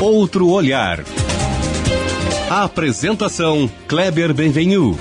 Outro 0.00 0.48
olhar. 0.48 1.04
A 2.50 2.64
apresentação 2.64 3.70
Kleber 3.86 4.34
Benvenu. 4.34 4.98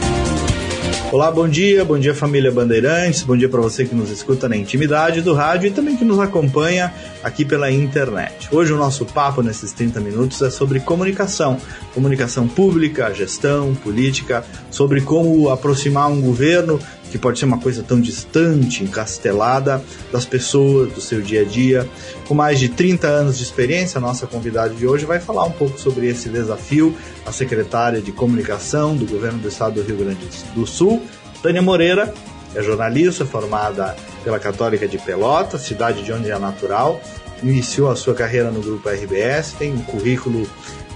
Olá, 1.11 1.29
bom 1.29 1.47
dia, 1.47 1.83
bom 1.83 1.99
dia 1.99 2.15
família 2.15 2.51
Bandeirantes, 2.51 3.23
bom 3.23 3.35
dia 3.35 3.49
para 3.49 3.59
você 3.59 3.83
que 3.83 3.93
nos 3.93 4.09
escuta 4.09 4.47
na 4.47 4.55
intimidade 4.55 5.21
do 5.21 5.33
rádio 5.33 5.67
e 5.67 5.71
também 5.71 5.97
que 5.97 6.05
nos 6.05 6.19
acompanha 6.19 6.93
aqui 7.21 7.43
pela 7.43 7.69
internet. 7.69 8.47
Hoje 8.49 8.71
o 8.71 8.77
nosso 8.77 9.05
papo 9.05 9.41
nesses 9.41 9.73
30 9.73 9.99
minutos 9.99 10.41
é 10.41 10.49
sobre 10.49 10.79
comunicação, 10.79 11.57
comunicação 11.93 12.47
pública, 12.47 13.13
gestão, 13.13 13.75
política, 13.75 14.45
sobre 14.69 15.01
como 15.01 15.49
aproximar 15.49 16.09
um 16.09 16.21
governo 16.21 16.79
que 17.11 17.17
pode 17.17 17.37
ser 17.37 17.45
uma 17.45 17.59
coisa 17.59 17.83
tão 17.83 17.99
distante, 17.99 18.83
encastelada 18.83 19.83
das 20.11 20.25
pessoas, 20.25 20.93
do 20.93 21.01
seu 21.01 21.21
dia 21.21 21.41
a 21.41 21.43
dia. 21.43 21.87
Com 22.25 22.33
mais 22.33 22.57
de 22.57 22.69
30 22.69 23.05
anos 23.05 23.37
de 23.37 23.43
experiência, 23.43 23.97
a 23.97 24.01
nossa 24.01 24.25
convidada 24.25 24.73
de 24.73 24.87
hoje 24.87 25.05
vai 25.05 25.19
falar 25.19 25.43
um 25.43 25.51
pouco 25.51 25.77
sobre 25.77 26.07
esse 26.07 26.29
desafio, 26.29 26.95
a 27.25 27.31
secretária 27.31 28.01
de 28.01 28.13
Comunicação 28.13 28.95
do 28.95 29.05
Governo 29.05 29.39
do 29.39 29.49
Estado 29.49 29.75
do 29.75 29.83
Rio 29.83 29.97
Grande 29.97 30.25
do 30.55 30.65
Sul, 30.65 31.01
Tânia 31.43 31.61
Moreira, 31.61 32.13
é 32.55 32.61
jornalista 32.61 33.25
formada 33.25 33.95
pela 34.23 34.39
Católica 34.39 34.87
de 34.87 34.97
Pelotas, 34.97 35.61
cidade 35.61 36.03
de 36.03 36.13
onde 36.13 36.31
é 36.31 36.39
natural, 36.39 37.01
iniciou 37.43 37.89
a 37.89 37.95
sua 37.95 38.13
carreira 38.13 38.51
no 38.51 38.61
Grupo 38.61 38.87
RBS, 38.87 39.53
tem 39.57 39.73
um 39.73 39.81
currículo 39.81 40.47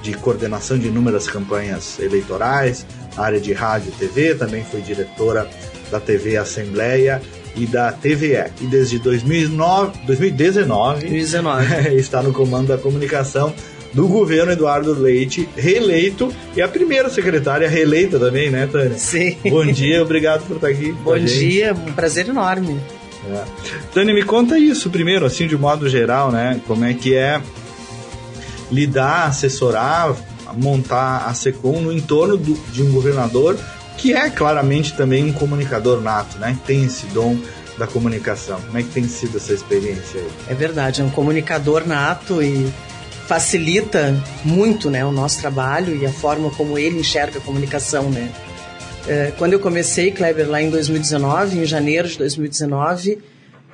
de 0.02 0.14
coordenação 0.14 0.78
de 0.78 0.88
inúmeras 0.88 1.28
campanhas 1.28 2.00
eleitorais, 2.00 2.86
área 3.18 3.40
de 3.40 3.54
rádio 3.54 3.92
e 3.96 3.98
TV, 3.98 4.36
também 4.36 4.64
foi 4.64 4.82
diretora 4.82 5.50
da 5.92 6.00
TV 6.00 6.38
Assembleia 6.38 7.22
e 7.56 7.66
da 7.66 7.92
TVE. 7.92 8.52
E 8.62 8.66
desde 8.66 9.00
2009, 9.00 10.00
2019, 10.06 11.02
2019. 11.08 11.96
está 11.98 12.22
no 12.22 12.34
comando 12.34 12.68
da 12.68 12.78
comunicação 12.78 13.54
do 13.94 14.10
governo 14.10 14.52
Eduardo 14.52 14.94
Leite, 14.94 15.48
reeleito, 15.56 16.30
e 16.54 16.62
a 16.62 16.68
primeira 16.68 17.10
secretária 17.10 17.70
reeleita 17.70 18.20
também, 18.20 18.52
né, 18.52 18.68
Tânia? 18.70 18.98
Sim. 18.98 19.38
Bom 19.50 19.66
dia, 19.66 20.02
obrigado 20.04 20.46
por 20.46 20.58
estar 20.58 20.68
aqui. 20.68 20.92
Bom 20.92 21.18
dia, 21.18 21.74
um 21.74 21.94
prazer 21.94 22.28
enorme. 22.28 22.78
É. 23.32 23.44
Tânia, 23.94 24.14
me 24.14 24.24
conta 24.24 24.60
isso 24.60 24.90
primeiro, 24.90 25.26
assim, 25.26 25.48
de 25.48 25.58
modo 25.58 25.88
geral, 25.88 26.30
né? 26.30 26.60
Como 26.68 26.84
é 26.84 26.94
que 26.94 27.16
é 27.16 27.42
lidar, 28.70 29.28
assessorar, 29.28 30.14
montar 30.58 31.26
a 31.28 31.34
SECOM 31.34 31.82
no 31.82 31.92
entorno 31.92 32.36
do, 32.36 32.54
de 32.72 32.84
um 32.84 32.92
governador 32.92 33.58
que 33.98 34.14
é 34.14 34.30
claramente 34.30 34.94
também 34.94 35.24
um 35.24 35.34
comunicador 35.34 36.02
nato, 36.02 36.38
né? 36.38 36.58
Tem 36.66 36.84
esse 36.86 37.06
dom 37.08 37.38
da 37.78 37.88
comunicação. 37.88 38.60
Como 38.62 38.78
é 38.78 38.84
que 38.84 38.90
tem 38.90 39.08
sido 39.08 39.38
essa 39.38 39.54
experiência 39.54 40.20
aí? 40.20 40.28
É 40.50 40.54
verdade, 40.54 41.02
é 41.02 41.04
um 41.04 41.10
comunicador 41.10 41.86
nato 41.88 42.42
e 42.42 42.72
facilita 43.28 44.16
muito 44.44 44.90
né, 44.90 45.04
o 45.04 45.12
nosso 45.12 45.42
trabalho 45.42 45.96
e 45.96 46.06
a 46.06 46.12
forma 46.12 46.50
como 46.52 46.78
ele 46.78 47.00
enxerga 47.00 47.40
a 47.40 47.42
comunicação, 47.42 48.10
né? 48.10 48.32
É, 49.08 49.32
quando 49.38 49.54
eu 49.54 49.60
comecei, 49.60 50.12
Kleber, 50.12 50.50
lá 50.50 50.62
em 50.62 50.70
2019, 50.70 51.60
em 51.60 51.66
janeiro 51.66 52.08
de 52.08 52.18
2019, 52.18 53.20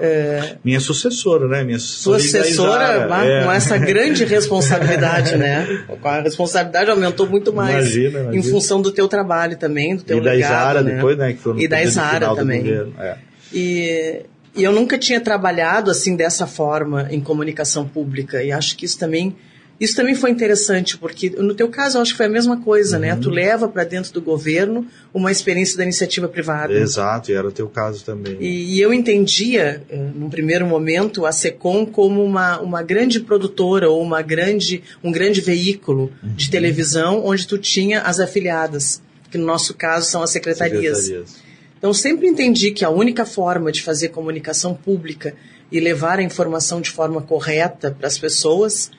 é... 0.01 0.55
Minha 0.63 0.79
sucessora, 0.79 1.47
né? 1.47 1.63
Minha 1.63 1.77
sucessora, 1.77 3.07
é. 3.23 3.43
com 3.43 3.51
essa 3.51 3.77
grande 3.77 4.25
responsabilidade, 4.25 5.37
né? 5.37 5.85
A 6.03 6.21
responsabilidade 6.21 6.89
aumentou 6.89 7.27
muito 7.27 7.53
mais 7.53 7.93
imagina, 7.93 8.19
imagina. 8.21 8.35
em 8.35 8.43
função 8.43 8.81
do 8.81 8.91
teu 8.91 9.07
trabalho 9.07 9.57
também, 9.57 9.95
do 9.95 10.03
teu 10.03 10.17
e 10.17 10.19
legado. 10.19 10.37
E 10.37 10.41
da 10.41 10.47
Isara 10.47 10.81
né? 10.81 10.95
depois, 10.95 11.17
né? 11.17 11.33
Que 11.33 11.39
foi 11.39 11.53
no 11.53 11.61
e 11.61 11.67
da 11.67 11.83
Isara 11.83 12.35
também. 12.35 12.63
É. 12.99 13.15
E, 13.53 14.21
e 14.55 14.63
eu 14.63 14.71
nunca 14.71 14.97
tinha 14.97 15.21
trabalhado 15.21 15.91
assim 15.91 16.15
dessa 16.15 16.47
forma 16.47 17.07
em 17.11 17.21
comunicação 17.21 17.87
pública 17.87 18.43
e 18.43 18.51
acho 18.51 18.75
que 18.75 18.85
isso 18.85 18.97
também 18.97 19.35
isso 19.81 19.95
também 19.95 20.13
foi 20.13 20.29
interessante, 20.29 20.95
porque 20.95 21.31
no 21.31 21.55
teu 21.55 21.67
caso 21.67 21.97
eu 21.97 22.03
acho 22.03 22.11
que 22.11 22.17
foi 22.17 22.27
a 22.27 22.29
mesma 22.29 22.61
coisa, 22.61 22.97
uhum. 22.97 23.01
né? 23.01 23.15
Tu 23.15 23.29
uhum. 23.29 23.33
leva 23.33 23.67
para 23.67 23.83
dentro 23.83 24.13
do 24.13 24.21
governo 24.21 24.85
uma 25.11 25.31
experiência 25.31 25.75
da 25.75 25.83
iniciativa 25.83 26.27
privada. 26.27 26.71
Exato, 26.71 27.31
e 27.31 27.33
era 27.33 27.47
o 27.47 27.51
teu 27.51 27.67
caso 27.67 28.05
também. 28.05 28.37
E, 28.39 28.75
e 28.75 28.79
eu 28.79 28.93
entendia, 28.93 29.81
eh, 29.89 29.97
num 30.13 30.29
primeiro 30.29 30.67
momento, 30.67 31.25
a 31.25 31.31
SECOM 31.31 31.83
como 31.83 32.23
uma, 32.23 32.59
uma 32.59 32.83
grande 32.83 33.21
produtora 33.21 33.89
ou 33.89 33.99
uma 34.03 34.21
grande, 34.21 34.83
um 35.03 35.11
grande 35.11 35.41
veículo 35.41 36.11
uhum. 36.21 36.35
de 36.35 36.51
televisão 36.51 37.25
onde 37.25 37.47
tu 37.47 37.57
tinha 37.57 38.01
as 38.01 38.19
afiliadas, 38.19 39.01
que 39.31 39.37
no 39.39 39.47
nosso 39.47 39.73
caso 39.73 40.07
são 40.07 40.21
as 40.21 40.29
secretarias. 40.29 40.99
secretarias. 40.99 41.41
Então 41.79 41.91
sempre 41.91 42.27
entendi 42.27 42.69
que 42.69 42.85
a 42.85 42.91
única 42.91 43.25
forma 43.25 43.71
de 43.71 43.81
fazer 43.81 44.09
comunicação 44.09 44.75
pública 44.75 45.33
e 45.71 45.79
levar 45.79 46.19
a 46.19 46.21
informação 46.21 46.79
de 46.79 46.91
forma 46.91 47.19
correta 47.19 47.89
para 47.89 48.05
as 48.05 48.19
pessoas 48.19 48.91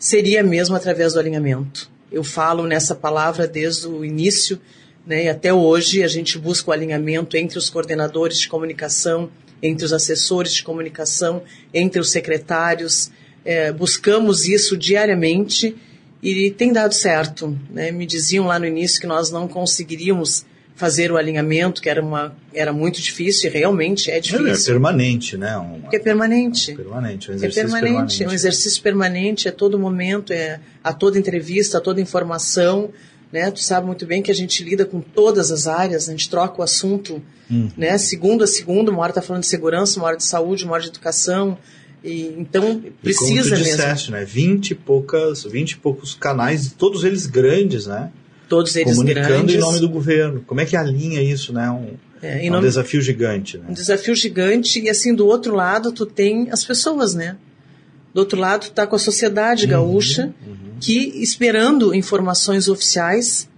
seria 0.00 0.42
mesmo 0.42 0.74
através 0.74 1.12
do 1.12 1.20
alinhamento. 1.20 1.90
Eu 2.10 2.24
falo 2.24 2.66
nessa 2.66 2.94
palavra 2.94 3.46
desde 3.46 3.86
o 3.86 4.02
início, 4.02 4.58
né, 5.06 5.26
e 5.26 5.28
até 5.28 5.52
hoje 5.52 6.02
a 6.02 6.08
gente 6.08 6.38
busca 6.38 6.70
o 6.70 6.72
alinhamento 6.72 7.36
entre 7.36 7.58
os 7.58 7.68
coordenadores 7.68 8.40
de 8.40 8.48
comunicação, 8.48 9.30
entre 9.62 9.84
os 9.84 9.92
assessores 9.92 10.54
de 10.54 10.62
comunicação, 10.62 11.42
entre 11.72 12.00
os 12.00 12.10
secretários. 12.10 13.10
É, 13.44 13.70
buscamos 13.70 14.48
isso 14.48 14.76
diariamente 14.76 15.76
e 16.22 16.50
tem 16.50 16.72
dado 16.72 16.94
certo. 16.94 17.56
Né? 17.70 17.92
Me 17.92 18.06
diziam 18.06 18.46
lá 18.46 18.58
no 18.58 18.66
início 18.66 19.00
que 19.00 19.06
nós 19.06 19.30
não 19.30 19.46
conseguiríamos 19.46 20.46
fazer 20.80 21.12
o 21.12 21.18
alinhamento, 21.18 21.82
que 21.82 21.90
era, 21.90 22.02
uma, 22.02 22.34
era 22.54 22.72
muito 22.72 23.02
difícil, 23.02 23.50
e 23.50 23.52
realmente 23.52 24.10
é 24.10 24.18
difícil. 24.18 24.48
É, 24.48 24.52
é 24.52 24.64
permanente, 24.64 25.36
né? 25.36 25.58
Um, 25.58 25.82
é 25.92 25.98
permanente. 25.98 26.70
É 26.70 26.74
permanente, 26.74 27.30
um 27.30 27.34
é 27.34 27.36
exercício 27.36 27.60
é 27.60 27.62
permanente, 27.62 27.90
permanente. 27.90 28.24
É 28.24 28.28
um 28.28 28.32
exercício 28.32 28.82
permanente, 28.82 29.48
a 29.48 29.52
todo 29.52 29.78
momento, 29.78 30.32
é 30.32 30.58
a 30.82 30.94
toda 30.94 31.18
entrevista, 31.18 31.76
a 31.76 31.80
toda 31.82 32.00
informação, 32.00 32.88
né? 33.30 33.50
Tu 33.50 33.60
sabe 33.60 33.86
muito 33.86 34.06
bem 34.06 34.22
que 34.22 34.30
a 34.30 34.34
gente 34.34 34.64
lida 34.64 34.86
com 34.86 35.02
todas 35.02 35.52
as 35.52 35.66
áreas, 35.66 36.08
a 36.08 36.12
gente 36.12 36.30
troca 36.30 36.62
o 36.62 36.64
assunto, 36.64 37.22
hum. 37.50 37.68
né? 37.76 37.98
Segundo 37.98 38.42
a 38.42 38.46
segundo, 38.46 38.88
uma 38.88 39.02
hora 39.02 39.10
está 39.10 39.20
falando 39.20 39.42
de 39.42 39.48
segurança, 39.48 40.00
uma 40.00 40.06
hora 40.06 40.16
de 40.16 40.24
saúde, 40.24 40.64
uma 40.64 40.72
hora 40.72 40.82
de 40.82 40.88
educação, 40.88 41.58
e, 42.02 42.34
então 42.38 42.82
precisa 43.02 43.32
e 43.32 43.50
como 43.50 43.54
tu 43.54 43.62
disseste, 43.62 44.10
mesmo. 44.10 44.12
né? 44.12 44.24
20 44.24 44.70
e 44.70 44.74
poucas, 44.74 45.44
20 45.44 45.72
e 45.72 45.76
poucos 45.76 46.14
canais, 46.14 46.72
todos 46.72 47.04
eles 47.04 47.26
grandes, 47.26 47.86
né? 47.86 48.10
Todos 48.50 48.74
eles 48.74 48.96
Comunicando 48.96 49.28
grandes. 49.28 49.54
em 49.54 49.58
nome 49.58 49.78
do 49.78 49.88
governo. 49.88 50.42
Como 50.44 50.60
é 50.60 50.66
que 50.66 50.76
alinha 50.76 51.22
isso, 51.22 51.52
né? 51.52 51.70
Um, 51.70 51.94
é, 52.20 52.48
é 52.48 52.52
um 52.52 52.60
desafio 52.60 53.00
gigante, 53.00 53.56
né? 53.56 53.66
Um 53.68 53.72
desafio 53.72 54.14
gigante 54.14 54.80
e 54.80 54.90
assim 54.90 55.14
do 55.14 55.24
outro 55.24 55.54
lado 55.54 55.92
tu 55.92 56.04
tem 56.04 56.48
as 56.50 56.64
pessoas, 56.64 57.14
né? 57.14 57.36
Do 58.12 58.18
outro 58.18 58.38
lado 58.38 58.66
tu 58.66 58.72
tá 58.72 58.88
com 58.88 58.96
a 58.96 58.98
sociedade 58.98 59.64
uhum, 59.64 59.70
gaúcha 59.70 60.34
uhum. 60.44 60.74
que 60.80 61.22
esperando 61.22 61.94
informações 61.94 62.66
oficiais 62.68 63.48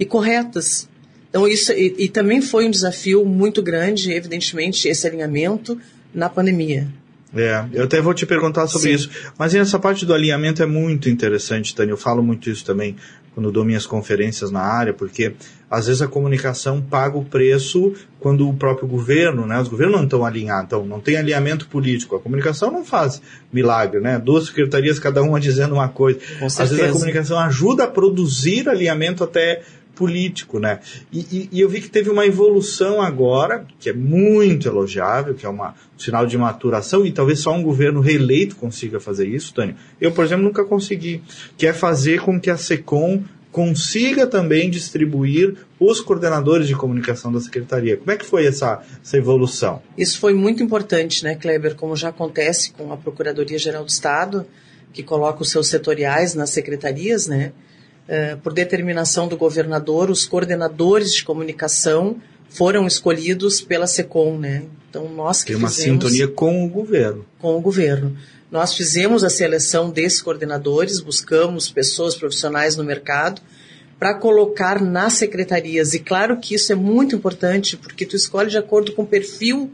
e 0.00 0.06
corretas. 0.06 0.88
Então 1.28 1.46
isso 1.46 1.70
e, 1.72 1.94
e 1.98 2.08
também 2.08 2.40
foi 2.40 2.66
um 2.66 2.70
desafio 2.70 3.26
muito 3.26 3.62
grande, 3.62 4.10
evidentemente, 4.12 4.88
esse 4.88 5.06
alinhamento 5.06 5.78
na 6.14 6.30
pandemia. 6.30 6.88
É, 7.36 7.66
eu 7.74 7.84
até 7.84 8.00
vou 8.00 8.14
te 8.14 8.24
perguntar 8.24 8.66
sobre 8.66 8.88
Sim. 8.88 8.94
isso. 8.94 9.10
Mas 9.38 9.54
essa 9.54 9.78
parte 9.78 10.06
do 10.06 10.14
alinhamento 10.14 10.62
é 10.62 10.66
muito 10.66 11.10
interessante, 11.10 11.74
Tânia. 11.74 11.92
Eu 11.92 11.98
falo 11.98 12.22
muito 12.22 12.48
isso 12.48 12.64
também 12.64 12.96
quando 13.38 13.52
dou 13.52 13.64
minhas 13.64 13.86
conferências 13.86 14.50
na 14.50 14.62
área, 14.62 14.92
porque 14.92 15.32
às 15.70 15.86
vezes 15.86 16.02
a 16.02 16.08
comunicação 16.08 16.82
paga 16.82 17.16
o 17.16 17.24
preço 17.24 17.92
quando 18.18 18.48
o 18.48 18.52
próprio 18.52 18.88
governo, 18.88 19.46
né, 19.46 19.60
os 19.60 19.68
governos 19.68 19.96
não 19.96 20.02
estão 20.02 20.24
alinhados, 20.24 20.64
então 20.64 20.84
não 20.84 20.98
tem 20.98 21.16
alinhamento 21.16 21.68
político. 21.68 22.16
A 22.16 22.20
comunicação 22.20 22.72
não 22.72 22.84
faz 22.84 23.22
milagre, 23.52 24.00
né? 24.00 24.18
Duas 24.18 24.46
secretarias, 24.46 24.98
cada 24.98 25.22
uma 25.22 25.38
dizendo 25.38 25.74
uma 25.74 25.88
coisa. 25.88 26.18
Às 26.42 26.70
vezes 26.70 26.80
a 26.80 26.90
comunicação 26.90 27.38
ajuda 27.38 27.84
a 27.84 27.86
produzir 27.86 28.68
alinhamento 28.68 29.22
até 29.22 29.62
político, 29.98 30.60
né? 30.60 30.78
E, 31.12 31.18
e, 31.18 31.48
e, 31.52 31.60
eu 31.60 31.68
vi 31.68 31.80
que 31.80 31.90
teve 31.90 32.08
uma 32.08 32.24
evolução 32.24 33.02
agora, 33.02 33.66
que 33.80 33.90
é 33.90 33.92
muito 33.92 34.68
elogiável, 34.68 35.34
que 35.34 35.44
é 35.44 35.48
uma, 35.48 35.70
um 35.70 35.98
sinal 35.98 36.24
de 36.24 36.38
maturação, 36.38 37.04
e 37.04 37.10
talvez 37.10 37.40
só 37.40 37.52
um 37.52 37.62
governo 37.62 38.00
reeleito 38.00 38.54
consiga 38.54 39.00
fazer 39.00 39.26
isso, 39.26 39.52
Tânia. 39.52 39.74
Eu, 40.00 40.12
por 40.12 40.24
exemplo, 40.24 40.44
nunca 40.44 40.64
consegui, 40.64 41.20
que 41.56 41.66
é 41.66 41.72
fazer 41.72 42.20
com 42.20 42.40
que 42.40 42.48
a 42.48 42.56
SECOM 42.56 43.24
consiga 43.50 44.24
também 44.24 44.70
distribuir 44.70 45.56
os 45.80 46.00
coordenadores 46.00 46.68
de 46.68 46.76
comunicação 46.76 47.32
da 47.32 47.40
secretaria. 47.40 47.96
Como 47.96 48.12
é 48.12 48.16
que 48.16 48.24
foi 48.24 48.46
essa, 48.46 48.80
essa 49.02 49.16
evolução? 49.16 49.82
Isso 49.96 50.20
foi 50.20 50.32
muito 50.32 50.62
importante, 50.62 51.24
né, 51.24 51.34
Kleber, 51.34 51.74
como 51.74 51.96
já 51.96 52.10
acontece 52.10 52.70
com 52.72 52.92
a 52.92 52.96
Procuradoria-Geral 52.96 53.82
do 53.82 53.90
Estado, 53.90 54.46
que 54.92 55.02
coloca 55.02 55.42
os 55.42 55.50
seus 55.50 55.66
setoriais 55.66 56.36
nas 56.36 56.50
secretarias, 56.50 57.26
né? 57.26 57.52
Eh, 58.08 58.36
por 58.42 58.54
determinação 58.54 59.28
do 59.28 59.36
governador, 59.36 60.10
os 60.10 60.24
coordenadores 60.24 61.12
de 61.12 61.22
comunicação 61.22 62.16
foram 62.48 62.86
escolhidos 62.86 63.60
pela 63.60 63.86
SECOM, 63.86 64.38
né? 64.38 64.64
Então 64.88 65.08
nós 65.10 65.42
que 65.42 65.52
Tem 65.52 65.56
uma 65.56 65.68
fizemos, 65.68 66.04
sintonia 66.04 66.26
com 66.26 66.64
o 66.64 66.68
governo. 66.68 67.26
Com 67.38 67.56
o 67.56 67.60
governo. 67.60 68.16
Nós 68.50 68.74
fizemos 68.74 69.22
a 69.24 69.28
seleção 69.28 69.90
desses 69.90 70.22
coordenadores, 70.22 71.00
buscamos 71.00 71.70
pessoas 71.70 72.14
profissionais 72.14 72.76
no 72.76 72.82
mercado, 72.82 73.42
para 73.98 74.14
colocar 74.14 74.80
nas 74.80 75.14
secretarias. 75.14 75.92
E 75.92 75.98
claro 75.98 76.38
que 76.38 76.54
isso 76.54 76.72
é 76.72 76.74
muito 76.74 77.14
importante, 77.14 77.76
porque 77.76 78.06
tu 78.06 78.16
escolhe 78.16 78.48
de 78.48 78.56
acordo 78.56 78.92
com 78.92 79.02
o 79.02 79.06
perfil 79.06 79.70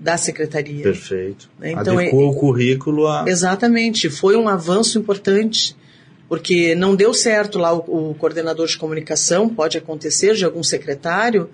da 0.00 0.16
secretaria. 0.16 0.82
Perfeito. 0.82 1.48
Então, 1.62 1.98
Adequou 1.98 2.22
é, 2.22 2.26
o 2.26 2.34
currículo 2.34 3.06
a... 3.06 3.24
Exatamente. 3.28 4.10
Foi 4.10 4.36
um 4.36 4.48
avanço 4.48 4.98
importante, 4.98 5.76
porque 6.28 6.74
não 6.74 6.94
deu 6.96 7.14
certo 7.14 7.58
lá 7.58 7.72
o, 7.72 8.10
o 8.10 8.14
coordenador 8.14 8.66
de 8.66 8.78
comunicação, 8.78 9.48
pode 9.48 9.78
acontecer 9.78 10.34
de 10.34 10.44
algum 10.44 10.62
secretário, 10.62 11.50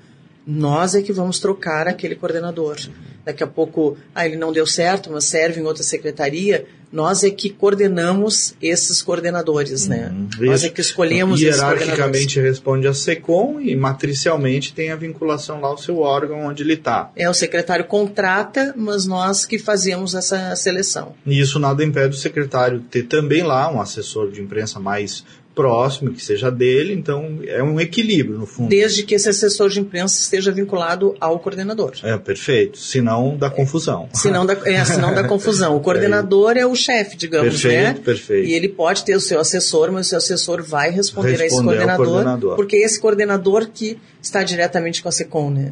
nós 0.46 0.94
é 0.94 1.02
que 1.02 1.12
vamos 1.12 1.38
trocar 1.38 1.86
aquele 1.86 2.14
coordenador. 2.14 2.76
Daqui 3.24 3.44
a 3.44 3.46
pouco, 3.46 3.96
ah, 4.14 4.26
ele 4.26 4.36
não 4.36 4.52
deu 4.52 4.66
certo, 4.66 5.10
mas 5.12 5.24
serve 5.24 5.60
em 5.60 5.64
outra 5.64 5.84
secretaria. 5.84 6.66
Nós 6.90 7.22
é 7.22 7.30
que 7.30 7.48
coordenamos 7.48 8.54
esses 8.60 9.00
coordenadores, 9.00 9.86
né? 9.86 10.12
Uhum. 10.12 10.46
Nós 10.46 10.64
é 10.64 10.68
que 10.68 10.80
escolhemos 10.80 11.40
esses 11.40 11.56
Hierarquicamente 11.56 12.40
responde 12.40 12.86
a 12.86 12.92
SECOM 12.92 13.60
e 13.60 13.74
matricialmente 13.76 14.74
tem 14.74 14.90
a 14.90 14.96
vinculação 14.96 15.60
lá 15.60 15.68
ao 15.68 15.78
seu 15.78 16.00
órgão 16.00 16.46
onde 16.46 16.62
ele 16.62 16.74
está. 16.74 17.10
É, 17.16 17.30
o 17.30 17.34
secretário 17.34 17.86
contrata, 17.86 18.74
mas 18.76 19.06
nós 19.06 19.46
que 19.46 19.58
fazemos 19.58 20.14
essa 20.14 20.54
seleção. 20.56 21.14
E 21.24 21.40
isso 21.40 21.58
nada 21.58 21.82
impede 21.82 22.14
o 22.14 22.18
secretário 22.18 22.80
ter 22.80 23.04
também 23.04 23.42
lá 23.42 23.72
um 23.72 23.80
assessor 23.80 24.30
de 24.30 24.42
imprensa 24.42 24.78
mais 24.78 25.24
próximo, 25.54 26.12
que 26.12 26.22
seja 26.22 26.50
dele, 26.50 26.92
então 26.92 27.40
é 27.46 27.62
um 27.62 27.80
equilíbrio 27.80 28.38
no 28.38 28.46
fundo. 28.46 28.68
Desde 28.68 29.02
que 29.02 29.14
esse 29.14 29.28
assessor 29.28 29.68
de 29.68 29.80
imprensa 29.80 30.20
esteja 30.20 30.50
vinculado 30.50 31.14
ao 31.20 31.38
coordenador. 31.38 31.92
É, 32.02 32.16
perfeito. 32.16 32.78
Senão 32.78 33.36
dá 33.36 33.50
confusão. 33.50 34.08
É, 34.12 34.16
senão 34.16 34.46
dá, 34.46 34.56
é, 34.64 34.84
senão 34.84 35.14
dá 35.14 35.24
confusão. 35.24 35.76
O 35.76 35.80
coordenador 35.80 36.56
é, 36.56 36.60
é 36.60 36.66
o 36.66 36.74
chefe, 36.74 37.16
digamos, 37.16 37.60
perfeito, 37.60 37.98
né? 37.98 38.04
Perfeito. 38.04 38.48
E 38.48 38.52
ele 38.54 38.68
pode 38.68 39.04
ter 39.04 39.14
o 39.14 39.20
seu 39.20 39.40
assessor, 39.40 39.92
mas 39.92 40.06
o 40.06 40.08
seu 40.10 40.18
assessor 40.18 40.62
vai 40.62 40.90
responder, 40.90 41.32
responder 41.32 41.42
a 41.42 41.46
esse 41.46 41.62
coordenador, 41.62 42.06
coordenador, 42.06 42.56
porque 42.56 42.76
é 42.76 42.80
esse 42.80 43.00
coordenador 43.00 43.68
que 43.72 43.98
está 44.22 44.42
diretamente 44.42 45.02
com 45.02 45.08
a 45.08 45.12
SECOM, 45.12 45.50
né? 45.50 45.70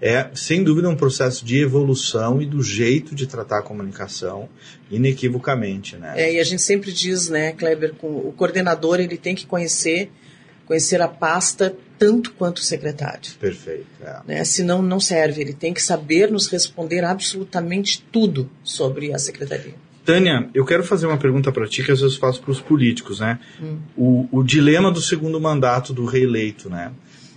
É, 0.00 0.14
é, 0.14 0.30
sem 0.34 0.64
dúvida, 0.64 0.88
um 0.88 0.96
processo 0.96 1.44
de 1.44 1.58
evolução 1.58 2.42
e 2.42 2.46
do 2.46 2.62
jeito 2.62 3.14
de 3.14 3.26
tratar 3.26 3.58
a 3.58 3.62
comunicação, 3.62 4.48
inequivocamente, 4.90 5.96
né? 5.96 6.14
É, 6.16 6.34
e 6.34 6.40
a 6.40 6.44
gente 6.44 6.62
sempre 6.62 6.92
diz, 6.92 7.28
né, 7.28 7.52
Kleber, 7.52 7.94
com 7.94 8.08
o 8.08 8.32
coordenador 8.36 9.00
ele 9.00 9.16
tem 9.16 9.34
que 9.34 9.46
conhecer, 9.46 10.10
conhecer 10.66 11.00
a 11.00 11.08
pasta 11.08 11.74
tanto 11.98 12.32
quanto 12.32 12.58
o 12.58 12.62
secretário. 12.62 13.30
Perfeito. 13.38 13.86
É. 14.02 14.20
Né? 14.26 14.44
Senão 14.44 14.82
não 14.82 14.98
serve, 14.98 15.40
ele 15.40 15.52
tem 15.52 15.72
que 15.72 15.80
saber 15.80 16.30
nos 16.30 16.48
responder 16.48 17.04
absolutamente 17.04 18.04
tudo 18.10 18.50
sobre 18.64 19.14
a 19.14 19.18
secretaria. 19.18 19.74
Tânia, 20.04 20.50
eu 20.52 20.64
quero 20.64 20.82
fazer 20.82 21.06
uma 21.06 21.16
pergunta 21.16 21.52
para 21.52 21.64
ti 21.68 21.84
que 21.84 21.92
às 21.92 22.00
vezes 22.00 22.16
faço 22.16 22.42
para 22.42 22.50
os 22.50 22.60
políticos, 22.60 23.20
né? 23.20 23.38
Hum. 23.62 23.78
O, 23.96 24.28
o 24.32 24.42
dilema 24.42 24.90
do 24.90 25.00
segundo 25.00 25.40
mandato 25.40 25.92
do 25.92 26.04
reeleito, 26.04 26.68
né? 26.68 26.90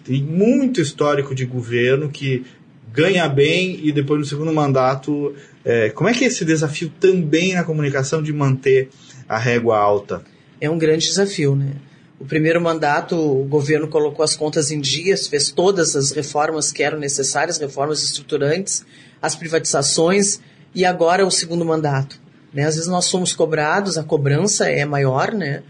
Tem 0.06 0.22
muito 0.22 0.80
histórico 0.80 1.34
de 1.34 1.46
governo 1.46 2.10
que 2.10 2.46
ganha 2.94 3.28
bem 3.28 3.80
e 3.84 3.92
depois 3.92 4.19
no 4.19 4.25
segundo 4.25 4.54
mandato. 4.54 5.34
É, 5.66 5.90
como 5.90 6.07
é 6.07 6.13
que 6.13 6.24
é 6.24 6.28
esse 6.28 6.46
desafio 6.46 6.92
também 7.00 7.56
na 7.56 7.63
comunicação 7.63 8.22
de 8.22 8.31
manter 8.31 8.90
a 9.28 9.38
régua 9.38 9.78
alta? 9.78 10.24
É 10.62 10.69
um 10.69 10.78
grande 10.78 11.07
desafio, 11.07 11.56
né? 11.56 11.74
O 12.19 12.24
primeiro 12.24 12.62
mandato, 12.62 13.16
o 13.16 13.44
governo 13.44 13.88
colocou 13.88 14.24
as 14.24 14.36
contas 14.36 14.72
em 14.72 14.80
dias, 14.80 15.28
fez 15.28 15.52
todas 15.52 15.96
as 15.96 16.12
reformas 16.12 16.72
que 16.72 16.81
eram 16.81 16.98
necessárias, 16.98 17.58
reformas 17.58 18.01
estruturantes, 18.04 18.86
as 19.22 19.36
privatizações, 19.36 20.40
e 20.74 20.86
agora 20.86 21.25
o 21.25 21.31
segundo 21.31 21.66
mandato. 21.66 22.22
Né? 22.54 22.63
Às 22.63 22.75
vezes 22.75 22.90
nós 22.90 23.06
somos 23.06 23.34
cobrados, 23.34 23.98
a 23.98 24.04
cobrança 24.04 24.69
é 24.69 24.86
maior, 24.86 25.34
né? 25.34 25.63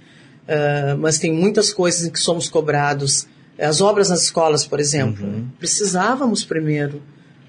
Uh, 0.44 0.98
mas 1.00 1.18
tem 1.18 1.34
muitas 1.34 1.74
coisas 1.74 2.06
em 2.06 2.12
que 2.12 2.20
somos 2.20 2.48
cobrados 2.48 3.28
as 3.60 3.82
obras 3.82 4.10
nas 4.10 4.24
escolas, 4.24 4.66
por 4.66 4.80
exemplo. 4.80 5.26
Uhum. 5.26 5.48
Precisávamos 5.60 6.44
primeiro 6.44 7.02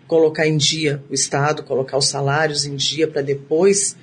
colocar 0.06 0.46
em 0.46 0.56
dia 0.56 1.02
o 1.10 1.14
Estado, 1.14 1.62
colocar 1.62 1.98
os 1.98 2.06
salários 2.06 2.64
em 2.64 2.76
dia 2.76 3.08
para 3.08 3.22
depois 3.22 3.96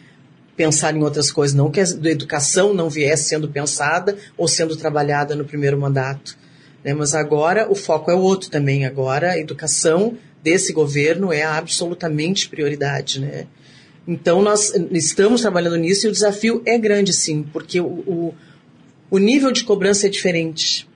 pensar 0.55 0.95
em 0.95 1.01
outras 1.01 1.31
coisas, 1.31 1.55
não 1.55 1.71
que 1.71 1.79
a 1.79 1.83
educação 2.05 2.73
não 2.73 2.89
viesse 2.89 3.23
sendo 3.23 3.47
pensada 3.47 4.15
ou 4.37 4.47
sendo 4.47 4.75
trabalhada 4.75 5.35
no 5.35 5.45
primeiro 5.45 5.79
mandato. 5.79 6.37
Né? 6.83 6.93
Mas 6.93 7.15
agora 7.15 7.71
o 7.71 7.75
foco 7.75 8.11
é 8.11 8.13
outro 8.13 8.49
também. 8.49 8.85
Agora 8.85 9.31
a 9.31 9.39
educação 9.39 10.17
desse 10.43 10.73
governo 10.73 11.31
é 11.31 11.43
absolutamente 11.43 12.49
prioridade. 12.49 13.19
Né? 13.19 13.47
Então 14.07 14.41
nós 14.41 14.73
estamos 14.91 15.41
trabalhando 15.41 15.77
nisso 15.77 16.05
e 16.05 16.09
o 16.09 16.11
desafio 16.11 16.61
é 16.65 16.77
grande 16.77 17.13
sim, 17.13 17.43
porque 17.51 17.79
o, 17.79 17.85
o, 17.85 18.35
o 19.09 19.17
nível 19.17 19.51
de 19.51 19.63
cobrança 19.63 20.05
é 20.05 20.09
diferente 20.09 20.87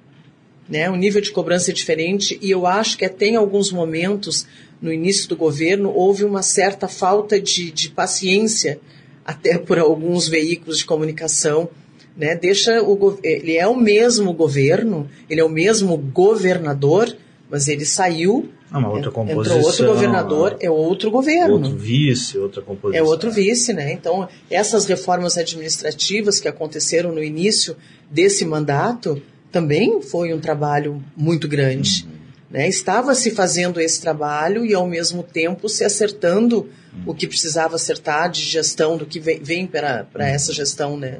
né? 0.69 0.89
O 0.89 0.95
nível 0.95 1.21
de 1.21 1.31
cobrança 1.31 1.71
é 1.71 1.73
diferente 1.73 2.37
e 2.41 2.51
eu 2.51 2.65
acho 2.65 2.97
que 2.97 3.05
até 3.05 3.27
em 3.27 3.35
alguns 3.35 3.71
momentos, 3.71 4.45
no 4.81 4.91
início 4.91 5.27
do 5.29 5.35
governo, 5.35 5.91
houve 5.93 6.25
uma 6.25 6.41
certa 6.41 6.87
falta 6.87 7.39
de, 7.39 7.71
de 7.71 7.89
paciência 7.89 8.79
até 9.25 9.57
por 9.59 9.79
alguns 9.79 10.27
veículos 10.27 10.79
de 10.79 10.85
comunicação. 10.85 11.69
Né? 12.15 12.35
Deixa 12.35 12.81
o, 12.81 13.19
ele 13.23 13.55
é 13.55 13.67
o 13.67 13.75
mesmo 13.75 14.33
governo, 14.33 15.09
ele 15.29 15.39
é 15.39 15.43
o 15.43 15.49
mesmo 15.49 15.95
governador, 15.97 17.15
mas 17.49 17.67
ele 17.67 17.85
saiu 17.85 18.49
ah, 18.71 18.79
uma 18.79 18.89
outra 18.89 19.11
composição. 19.11 19.57
Entrou 19.57 19.71
outro 19.71 19.87
governador, 19.87 20.57
é 20.59 20.69
outro 20.69 21.11
governo. 21.11 21.53
Outro 21.53 21.75
vice, 21.77 22.37
outra 22.37 22.61
composição. 22.61 23.05
É 23.05 23.07
outro 23.07 23.31
vice, 23.31 23.71
né? 23.71 23.93
Então, 23.93 24.27
essas 24.49 24.85
reformas 24.85 25.37
administrativas 25.37 26.39
que 26.39 26.47
aconteceram 26.47 27.13
no 27.13 27.23
início 27.23 27.77
desse 28.11 28.43
mandato, 28.43 29.21
também 29.51 30.01
foi 30.01 30.33
um 30.33 30.39
trabalho 30.39 31.03
muito 31.15 31.47
grande. 31.47 32.05
Uhum. 32.05 32.17
Né? 32.49 32.67
Estava 32.67 33.13
se 33.13 33.31
fazendo 33.31 33.79
esse 33.79 33.99
trabalho 34.01 34.65
e, 34.65 34.73
ao 34.73 34.87
mesmo 34.87 35.23
tempo, 35.23 35.67
se 35.67 35.83
acertando 35.83 36.61
uhum. 36.93 37.03
o 37.07 37.15
que 37.15 37.27
precisava 37.27 37.75
acertar 37.75 38.29
de 38.29 38.41
gestão, 38.41 38.97
do 38.97 39.05
que 39.05 39.19
vem, 39.19 39.41
vem 39.41 39.67
para 39.67 40.07
uhum. 40.13 40.21
essa 40.21 40.53
gestão. 40.53 40.97
Né? 40.97 41.19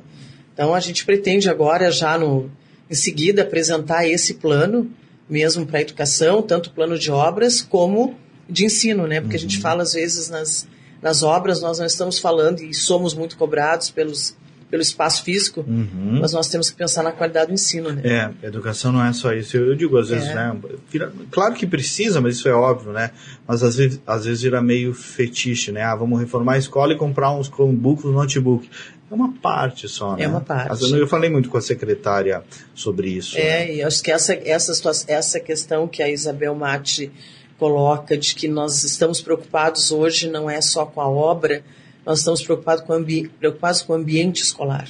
Então, 0.53 0.73
a 0.73 0.79
gente 0.79 1.05
pretende 1.05 1.49
agora, 1.49 1.91
já 1.91 2.17
no, 2.17 2.49
em 2.89 2.95
seguida, 2.95 3.43
apresentar 3.43 4.07
esse 4.07 4.35
plano, 4.35 4.89
mesmo 5.29 5.65
para 5.65 5.79
a 5.79 5.81
educação, 5.81 6.41
tanto 6.41 6.71
plano 6.71 6.97
de 6.97 7.11
obras 7.11 7.61
como 7.61 8.15
de 8.49 8.63
ensino, 8.63 9.05
né? 9.07 9.19
porque 9.19 9.35
a 9.35 9.39
gente 9.39 9.57
uhum. 9.57 9.61
fala, 9.61 9.83
às 9.83 9.93
vezes, 9.93 10.29
nas, 10.29 10.67
nas 11.01 11.23
obras, 11.23 11.61
nós 11.61 11.79
não 11.79 11.85
estamos 11.85 12.19
falando 12.19 12.61
e 12.61 12.73
somos 12.73 13.13
muito 13.13 13.35
cobrados 13.37 13.89
pelos 13.89 14.35
pelo 14.69 14.81
espaço 14.81 15.23
físico, 15.23 15.63
uhum. 15.65 16.19
mas 16.21 16.33
nós 16.33 16.49
temos 16.49 16.69
que 16.69 16.75
pensar 16.75 17.01
na 17.01 17.11
qualidade 17.11 17.47
do 17.47 17.53
ensino, 17.53 17.91
né? 17.91 18.01
É, 18.03 18.47
educação 18.47 18.91
não 18.91 19.03
é 19.03 19.13
só 19.13 19.33
isso. 19.33 19.55
Eu, 19.55 19.67
eu 19.67 19.75
digo 19.75 19.97
às 19.97 20.09
vezes, 20.09 20.27
é. 20.27 20.35
né? 20.35 20.57
Claro 21.31 21.53
que 21.53 21.65
precisa, 21.65 22.19
mas 22.19 22.35
isso 22.35 22.49
é 22.49 22.53
óbvio, 22.53 22.91
né? 22.91 23.11
Mas 23.47 23.63
às 23.63 23.77
vezes, 23.77 24.01
às 24.05 24.25
vezes 24.25 24.41
vira 24.41 24.61
meio 24.61 24.93
fetiche, 24.93 25.71
né? 25.71 25.83
Ah, 25.83 25.95
vamos 25.95 26.19
reformar 26.19 26.53
a 26.53 26.57
escola 26.57 26.91
e 26.91 26.97
comprar 26.97 27.31
uns 27.31 27.47
Chromebooks, 27.47 28.05
uns 28.05 28.13
notebook. 28.13 28.69
É 29.09 29.15
uma 29.15 29.31
parte 29.33 29.87
só, 29.87 30.17
né? 30.17 30.23
É 30.23 30.27
uma 30.27 30.41
parte. 30.41 30.91
Eu 30.91 31.07
falei 31.07 31.29
muito 31.29 31.49
com 31.49 31.57
a 31.57 31.61
secretária 31.61 32.43
sobre 32.75 33.09
isso. 33.09 33.37
É, 33.37 33.65
né? 33.65 33.75
e 33.75 33.83
acho 33.83 34.03
que 34.03 34.11
essa, 34.11 34.33
essa, 34.33 34.73
essa 35.07 35.39
questão 35.39 35.87
que 35.87 36.03
a 36.03 36.09
Isabel 36.09 36.53
Mate 36.53 37.09
coloca 37.57 38.17
de 38.17 38.35
que 38.35 38.49
nós 38.49 38.83
estamos 38.83 39.21
preocupados 39.21 39.91
hoje 39.91 40.29
não 40.29 40.49
é 40.49 40.59
só 40.59 40.85
com 40.85 40.99
a 40.99 41.09
obra, 41.09 41.63
nós 42.07 42.19
estamos 42.19 42.41
preocupados 42.41 42.85
com, 42.85 43.05
preocupados 43.37 43.81
com 43.81 43.91
o 43.91 43.95
ambiente 43.97 44.41
escolar. 44.41 44.87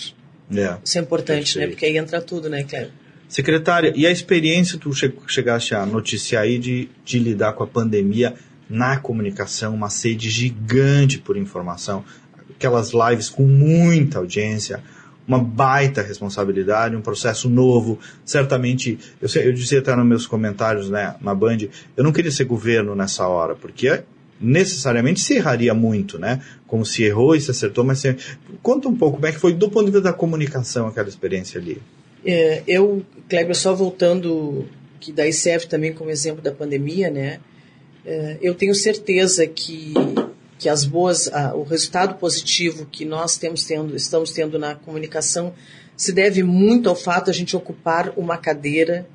É, 0.56 0.78
Isso 0.84 1.00
é 1.00 1.02
importante, 1.02 1.58
né? 1.58 1.66
Porque 1.66 1.84
aí 1.84 1.98
entra 1.98 2.22
tudo, 2.22 2.48
né, 2.48 2.64
Cléber? 2.64 2.92
Secretária, 3.28 3.92
e 3.96 4.06
a 4.06 4.12
experiência 4.12 4.78
tu 4.78 4.92
chegaste 5.28 5.74
a 5.74 5.84
noticiar 5.84 6.44
aí 6.44 6.60
de, 6.60 6.90
de 7.04 7.18
lidar 7.18 7.54
com 7.54 7.64
a 7.64 7.68
pandemia 7.68 8.36
na 8.70 8.98
comunicação, 8.98 9.74
uma 9.74 9.90
sede 9.90 10.30
gigante 10.30 11.18
por 11.18 11.36
informação, 11.36 12.06
aquelas 12.52 12.92
lives 12.94 13.30
com 13.30 13.44
muita 13.44 14.20
audiência, 14.20 14.82
uma 15.28 15.40
baita 15.40 16.04
responsabilidade, 16.04 16.96
um 16.96 17.02
processo 17.02 17.50
novo. 17.50 18.00
Certamente, 18.24 18.98
eu, 19.20 19.42
eu 19.42 19.52
dizia 19.52 19.80
até 19.80 19.94
nos 19.96 20.06
meus 20.06 20.28
comentários 20.28 20.90
né, 20.90 21.16
na 21.20 21.34
Band, 21.34 21.58
eu 21.98 22.04
não 22.04 22.14
queria 22.14 22.32
ser 22.32 22.46
governo 22.46 22.96
nessa 22.96 23.28
hora, 23.28 23.56
porque 23.56 24.04
necessariamente 24.40 25.20
se 25.20 25.36
erraria 25.36 25.74
muito, 25.74 26.20
né? 26.20 26.42
Como 26.68 26.86
se 26.86 27.04
errou 27.04 27.36
e 27.36 27.42
se 27.42 27.52
acertou, 27.52 27.84
mas 27.84 28.00
se... 28.00 28.16
conta 28.62 28.88
um 28.88 28.96
pouco 28.96 29.16
como 29.16 29.28
é 29.28 29.32
que 29.32 29.40
foi 29.40 29.54
do 29.54 29.70
ponto 29.70 29.86
de 29.86 29.92
vista 29.92 30.02
da 30.02 30.14
comunicação 30.14 30.88
aquela 30.88 31.08
experiência 31.08 31.60
ali. 31.60 31.82
É, 32.26 32.64
eu, 32.68 33.06
Kleber, 33.30 33.56
só 33.56 33.74
voltando, 33.74 34.66
que 35.00 35.12
daí 35.12 35.34
serve 35.34 35.68
também 35.68 35.94
como 35.94 36.10
exemplo 36.10 36.42
da 36.42 36.52
pandemia, 36.52 37.10
né? 37.10 37.40
É, 38.06 38.38
eu 38.42 38.56
tenho 38.56 38.74
certeza 38.74 39.46
que 39.46 39.94
que 40.58 40.68
as 40.70 40.84
boas, 40.84 41.32
a, 41.32 41.56
o 41.56 41.64
resultado 41.64 42.16
positivo 42.16 42.88
que 42.92 43.06
nós 43.06 43.38
temos 43.38 43.64
tendo, 43.64 43.96
estamos 43.96 44.32
tendo 44.32 44.58
na 44.58 44.76
comunicação 44.76 45.54
se 45.96 46.12
deve 46.12 46.44
muito 46.44 46.90
ao 46.90 46.96
fato 46.96 47.26
de 47.26 47.32
a 47.32 47.34
gente 47.34 47.56
ocupar 47.56 48.14
uma 48.18 48.38
cadeira 48.38 49.08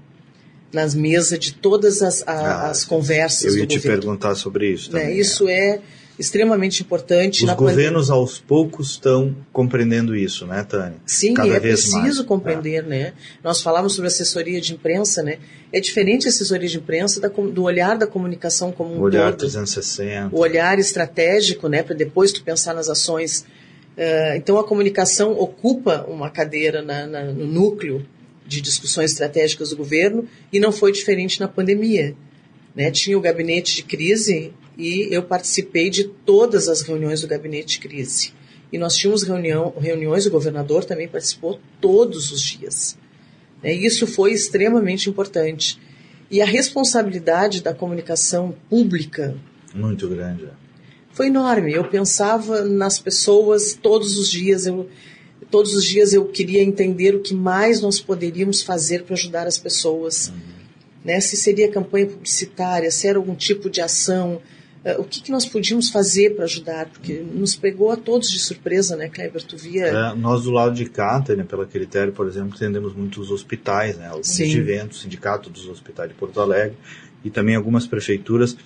nas 0.73 0.95
mesas 0.95 1.39
de 1.39 1.53
todas 1.55 2.01
as, 2.03 2.23
a, 2.27 2.33
Ah, 2.33 2.71
as 2.71 2.85
conversas 2.85 3.53
Eu 3.55 3.59
ia 3.61 3.67
do 3.67 3.69
te 3.69 3.77
governo. 3.77 4.01
perguntar 4.01 4.35
sobre 4.35 4.71
isso 4.71 4.93
né? 4.93 5.01
também. 5.03 5.19
Isso 5.19 5.49
é 5.49 5.81
extremamente 6.19 6.83
importante. 6.83 7.41
Os 7.41 7.47
na 7.47 7.55
pandemia. 7.57 7.75
governos 7.77 8.11
aos 8.11 8.39
poucos 8.39 8.91
estão 8.91 9.35
compreendendo 9.53 10.15
isso, 10.15 10.47
né, 10.47 10.63
Tânia? 10.63 10.95
Sim, 11.07 11.35
Cada 11.35 11.49
é 11.49 11.59
vez 11.59 11.81
preciso 11.81 11.99
mais. 11.99 12.19
É. 12.21 12.25
compreender, 12.25 12.83
né? 12.85 13.13
Nós 13.43 13.61
falamos 13.63 13.95
sobre 13.95 14.09
assessoria 14.09 14.61
de 14.61 14.73
imprensa, 14.75 15.23
né? 15.23 15.39
É 15.73 15.81
diferente 15.81 16.27
a 16.27 16.31
assessoria 16.31 16.69
de 16.69 16.77
imprensa 16.77 17.21
da 17.21 17.29
do 17.29 17.63
olhar 17.63 17.97
da 17.97 18.07
comunicação 18.07 18.71
como 18.71 18.95
um 18.95 18.99
O 18.99 19.03
olhar 19.03 19.31
todo. 19.33 19.41
360. 19.41 20.35
O 20.37 20.39
olhar 20.41 20.79
estratégico, 20.79 21.67
né? 21.69 21.83
Para 21.83 21.97
depois 21.97 22.31
tu 22.31 22.43
pensar 22.43 22.75
nas 22.75 22.89
ações. 22.89 23.45
Eh, 23.97 24.37
então 24.37 24.59
a 24.59 24.65
comunicação 24.65 25.33
ocupa 25.33 26.05
uma 26.09 26.31
cadeira 26.31 26.81
na- 26.83 27.07
na- 27.07 27.25
no 27.25 27.47
núcleo 27.47 28.05
de 28.47 28.61
discussões 28.61 29.13
estratégicas 29.13 29.71
do 29.71 29.77
governo 29.77 30.29
e 30.53 30.59
não 30.59 30.73
foi 30.73 30.93
diferente 30.93 31.41
na 31.41 31.49
pandemia. 31.49 32.15
Né? 32.75 32.91
Tinha 32.91 33.17
o 33.17 33.21
gabinete 33.21 33.77
de 33.77 33.83
crise 33.83 34.53
e 34.77 35.09
eu 35.11 35.23
participei 35.23 35.91
de 35.91 36.05
todas 36.05 36.69
as 36.69 36.83
reuniões 36.83 37.21
do 37.21 37.29
gabinete 37.29 37.79
de 37.79 37.89
crise. 37.89 38.33
E 38.73 38.79
nós 38.79 38.97
tínhamos 38.97 39.23
reunião, 39.23 39.75
reuniões, 39.79 40.27
o 40.27 40.31
governador 40.31 40.85
também 40.85 41.07
participou 41.07 41.61
todos 41.81 42.33
os 42.33 42.41
dias. 42.41 42.97
Né? 43.63 43.75
E 43.75 43.85
isso 43.85 44.07
foi 44.07 44.33
extremamente 44.33 45.11
importante. 45.11 45.79
E 46.31 46.41
a 46.41 46.47
responsabilidade 46.47 47.63
da 47.63 47.75
comunicação 47.75 48.55
pública 48.71 49.37
Muito 49.75 50.09
grande. 50.09 50.47
é. 50.47 50.51
foi 51.13 51.27
enorme. 51.27 51.75
Eu 51.75 51.85
pensava 51.85 52.65
nas 52.65 52.99
pessoas 52.99 53.75
todos 53.75 54.17
os 54.17 54.31
dias. 54.31 54.65
Eu, 54.65 54.89
todos 55.53 55.75
os 55.75 55.85
dias 55.85 56.15
eu 56.15 56.25
queria 56.25 56.63
entender 56.63 57.15
o 57.15 57.21
que 57.21 57.35
mais 57.35 57.83
nós 57.83 58.01
poderíamos 58.01 58.63
fazer 58.63 59.05
para 59.05 59.15
ajudar 59.15 59.47
as 59.47 59.59
pessoas. 59.59 60.33
Né? 61.05 61.21
Se 61.21 61.37
seria 61.37 61.71
campanha 61.71 62.07
publicitária, 62.07 62.91
se 62.91 63.07
era 63.07 63.19
algum 63.19 63.35
tipo 63.35 63.69
de 63.69 63.83
ação, 63.83 64.41
eh, 64.83 64.97
o 64.99 65.05
que, 65.05 65.21
que 65.21 65.31
nós 65.31 65.45
podíamos 65.45 65.91
fazer 65.91 66.35
para 66.35 66.45
ajudar? 66.45 66.87
Porque 66.87 67.21
nos 67.21 67.55
pegou 67.55 67.93
a 67.93 67.97
todos 67.97 68.31
de 68.31 68.39
surpresa, 68.39 68.97
né, 68.97 69.11
Kleber? 69.11 69.43
Tu 69.43 69.57
via. 69.59 69.87
É, 69.89 70.15
nós 70.15 70.45
do 70.45 70.51
lado 70.51 70.75
de 70.75 70.87
cá, 70.87 71.21
Tânia, 71.21 71.45
pela 71.45 71.67
critério, 71.67 72.15
por 72.15 72.27
exemplo, 72.27 72.55
atendemos 72.57 72.95
muitos 72.95 73.31
hospitais, 73.31 73.99
né? 73.99 74.09
Alguns 74.09 74.29
Sim. 74.29 74.49
de 74.49 74.59
eventos, 74.59 75.03
sindicato 75.03 75.51
dos 75.51 75.69
hospitais 75.69 76.09
de 76.09 76.15
Porto 76.15 76.41
Alegre 76.41 76.79
e 77.23 77.31
também 77.31 77.55
algumas 77.55 77.87
prefeituras. 77.87 78.57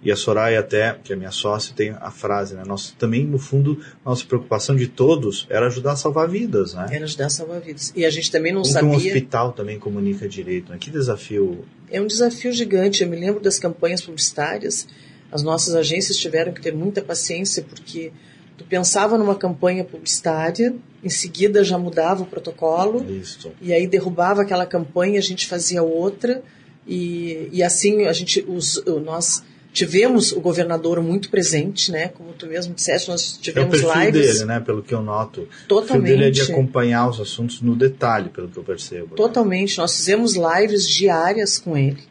E 0.00 0.12
a 0.12 0.16
Soraya 0.16 0.60
até, 0.60 0.96
que 1.02 1.12
é 1.12 1.16
minha 1.16 1.32
sócia, 1.32 1.74
tem 1.74 1.90
a 1.90 2.10
frase, 2.10 2.54
né? 2.54 2.62
Nós 2.64 2.94
também, 2.96 3.26
no 3.26 3.38
fundo, 3.38 3.80
nossa 4.04 4.24
preocupação 4.24 4.76
de 4.76 4.86
todos 4.86 5.44
era 5.50 5.66
ajudar 5.66 5.92
a 5.92 5.96
salvar 5.96 6.28
vidas, 6.28 6.72
né? 6.74 6.86
Era 6.92 7.04
ajudar 7.04 7.26
a 7.26 7.30
salvar 7.30 7.60
vidas. 7.60 7.92
E 7.96 8.04
a 8.04 8.10
gente 8.10 8.30
também 8.30 8.52
não 8.52 8.62
Como 8.62 8.74
que 8.74 8.84
um 8.84 8.92
sabia. 8.94 9.12
hospital 9.12 9.52
também 9.52 9.78
comunica 9.78 10.28
direito, 10.28 10.70
né? 10.70 10.78
Que 10.78 10.90
desafio. 10.90 11.64
É 11.90 12.00
um 12.00 12.06
desafio 12.06 12.52
gigante. 12.52 13.02
Eu 13.02 13.08
me 13.08 13.16
lembro 13.16 13.40
das 13.40 13.58
campanhas 13.58 14.00
publicitárias. 14.00 14.86
As 15.32 15.42
nossas 15.42 15.74
agências 15.74 16.16
tiveram 16.16 16.52
que 16.52 16.60
ter 16.60 16.72
muita 16.72 17.02
paciência, 17.02 17.64
porque 17.68 18.12
tu 18.56 18.64
pensava 18.64 19.18
numa 19.18 19.34
campanha 19.34 19.82
publicitária, 19.84 20.74
em 21.02 21.08
seguida 21.08 21.62
já 21.64 21.76
mudava 21.76 22.22
o 22.22 22.26
protocolo, 22.26 23.04
Isso. 23.10 23.52
e 23.60 23.72
aí 23.72 23.86
derrubava 23.86 24.42
aquela 24.42 24.64
campanha, 24.64 25.18
a 25.18 25.22
gente 25.22 25.46
fazia 25.46 25.82
outra, 25.82 26.42
e, 26.86 27.48
e 27.52 27.62
assim 27.62 28.06
a 28.06 28.12
gente, 28.12 28.44
os, 28.48 28.82
nós 29.04 29.44
tivemos 29.78 30.32
o 30.32 30.40
governador 30.40 31.00
muito 31.00 31.30
presente, 31.30 31.92
né? 31.92 32.08
Como 32.08 32.32
tu 32.32 32.46
mesmo 32.46 32.74
disseste, 32.74 33.08
nós 33.08 33.34
É 33.34 33.38
o 33.38 33.42
tivemos 33.42 33.80
lives 33.80 34.32
dele, 34.34 34.44
né? 34.44 34.60
Pelo 34.60 34.82
que 34.82 34.92
eu 34.92 35.00
noto. 35.00 35.48
O 35.70 35.80
perfil 35.80 36.02
dele 36.02 36.24
é 36.24 36.30
de 36.30 36.40
totalmente. 36.40 36.52
acompanhar 36.52 37.08
os 37.08 37.20
assuntos 37.20 37.60
no 37.60 37.76
detalhe, 37.76 38.28
pelo 38.30 38.48
que 38.48 38.56
eu 38.56 38.64
percebo. 38.64 39.06
né? 39.10 39.16
Totalmente. 39.16 39.78
Nós 39.78 39.96
fizemos 39.96 40.34
lives 40.36 40.88
diárias 40.88 41.58
com 41.58 41.76
ele. 41.76 42.02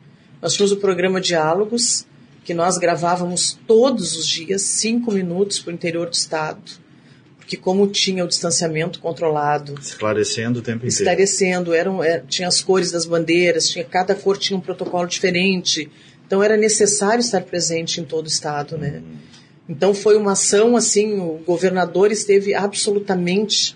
Nós 0.42 0.54
tínhamos 0.54 0.72
o 0.72 0.78
programa 0.78 1.20
Diálogos, 1.20 2.06
que 2.46 2.54
nós 2.54 2.78
gravávamos 2.78 3.58
todos 3.68 4.16
os 4.16 4.26
dias, 4.28 4.62
cinco 4.62 5.12
minutos 5.12 5.60
para 5.60 5.72
o 5.72 5.74
interior 5.74 6.08
do 6.10 6.14
estado. 6.14 6.62
Porque 7.38 7.58
como 7.58 7.88
tinha 7.88 8.24
o 8.24 8.28
distanciamento 8.28 9.00
controlado, 9.00 9.76
Esclarecendo 9.82 10.60
o 10.60 10.62
tempo 10.62 10.86
inteiro. 10.86 10.94
esclarecendo, 10.94 11.74
eram, 11.74 12.04
é, 12.04 12.20
tinha 12.28 12.48
as 12.48 12.62
cores 12.62 12.92
das 12.92 13.06
bandeiras, 13.06 13.70
tinha, 13.70 13.84
cada 13.86 14.14
cor 14.14 14.38
tinha 14.38 14.58
um 14.58 14.62
protocolo 14.62 15.08
diferente. 15.08 15.90
Então 16.28 16.44
era 16.44 16.58
necessário 16.58 17.22
estar 17.22 17.42
presente 17.42 18.02
em 18.02 18.04
todo 18.04 18.26
o 18.26 18.28
estado, 18.28 18.78
né? 18.78 19.02
Então 19.68 19.94
foi 19.94 20.16
uma 20.18 20.34
ação 20.34 20.76
assim, 20.76 21.20
o 21.20 21.40
governador 21.46 22.12
esteve 22.12 22.54
absolutamente 22.54 23.76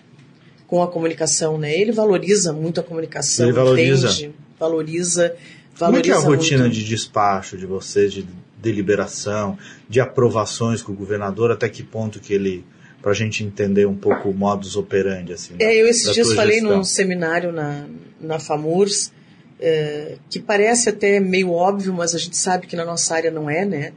com 0.68 0.84
a 0.84 0.88
comunicação, 0.88 1.58
né? 1.58 1.74
Ele 1.74 1.92
valoriza 1.92 2.54
muito 2.54 2.80
a 2.80 2.84
comunicação, 2.84 3.46
Ele 3.46 3.54
valoriza. 3.54 4.08
entende, 4.10 4.36
valoriza, 4.60 5.36
Como 5.80 5.98
é 5.98 6.02
que 6.02 6.12
é 6.12 6.14
valoriza 6.14 6.16
a 6.16 6.20
rotina 6.38 6.62
muito. 6.64 6.74
de 6.74 6.84
despacho 6.86 7.58
de 7.58 7.66
vocês, 7.66 8.14
de 8.14 8.26
deliberação, 8.62 9.58
de 9.90 10.00
aprovações 10.00 10.82
com 10.82 10.92
o 10.92 10.96
governador, 10.96 11.52
até 11.52 11.68
que 11.68 11.84
ponto 11.84 12.20
que 12.20 12.34
ele, 12.34 12.64
para 13.02 13.12
a 13.12 13.16
gente 13.16 13.44
entender 13.44 13.86
um 13.88 13.96
pouco 13.96 14.30
o 14.30 14.34
modus 14.34 14.76
operandi, 14.78 15.34
assim, 15.34 15.56
É, 15.60 15.76
eu 15.76 15.88
esses 15.88 16.14
dias 16.14 16.34
falei 16.34 16.62
num 16.62 16.84
seminário 16.84 17.52
na, 17.52 17.86
na 18.20 18.40
FAMURS, 18.40 19.12
é, 19.62 20.18
que 20.30 20.40
parece 20.40 20.90
até 20.90 21.20
meio 21.20 21.52
óbvio, 21.52 21.94
mas 21.94 22.16
a 22.16 22.18
gente 22.18 22.36
sabe 22.36 22.68
que 22.68 22.76
na 22.76 22.84
nossa 22.84 23.14
área 23.16 23.30
não 23.32 23.50
é, 23.50 23.64
né? 23.66 23.94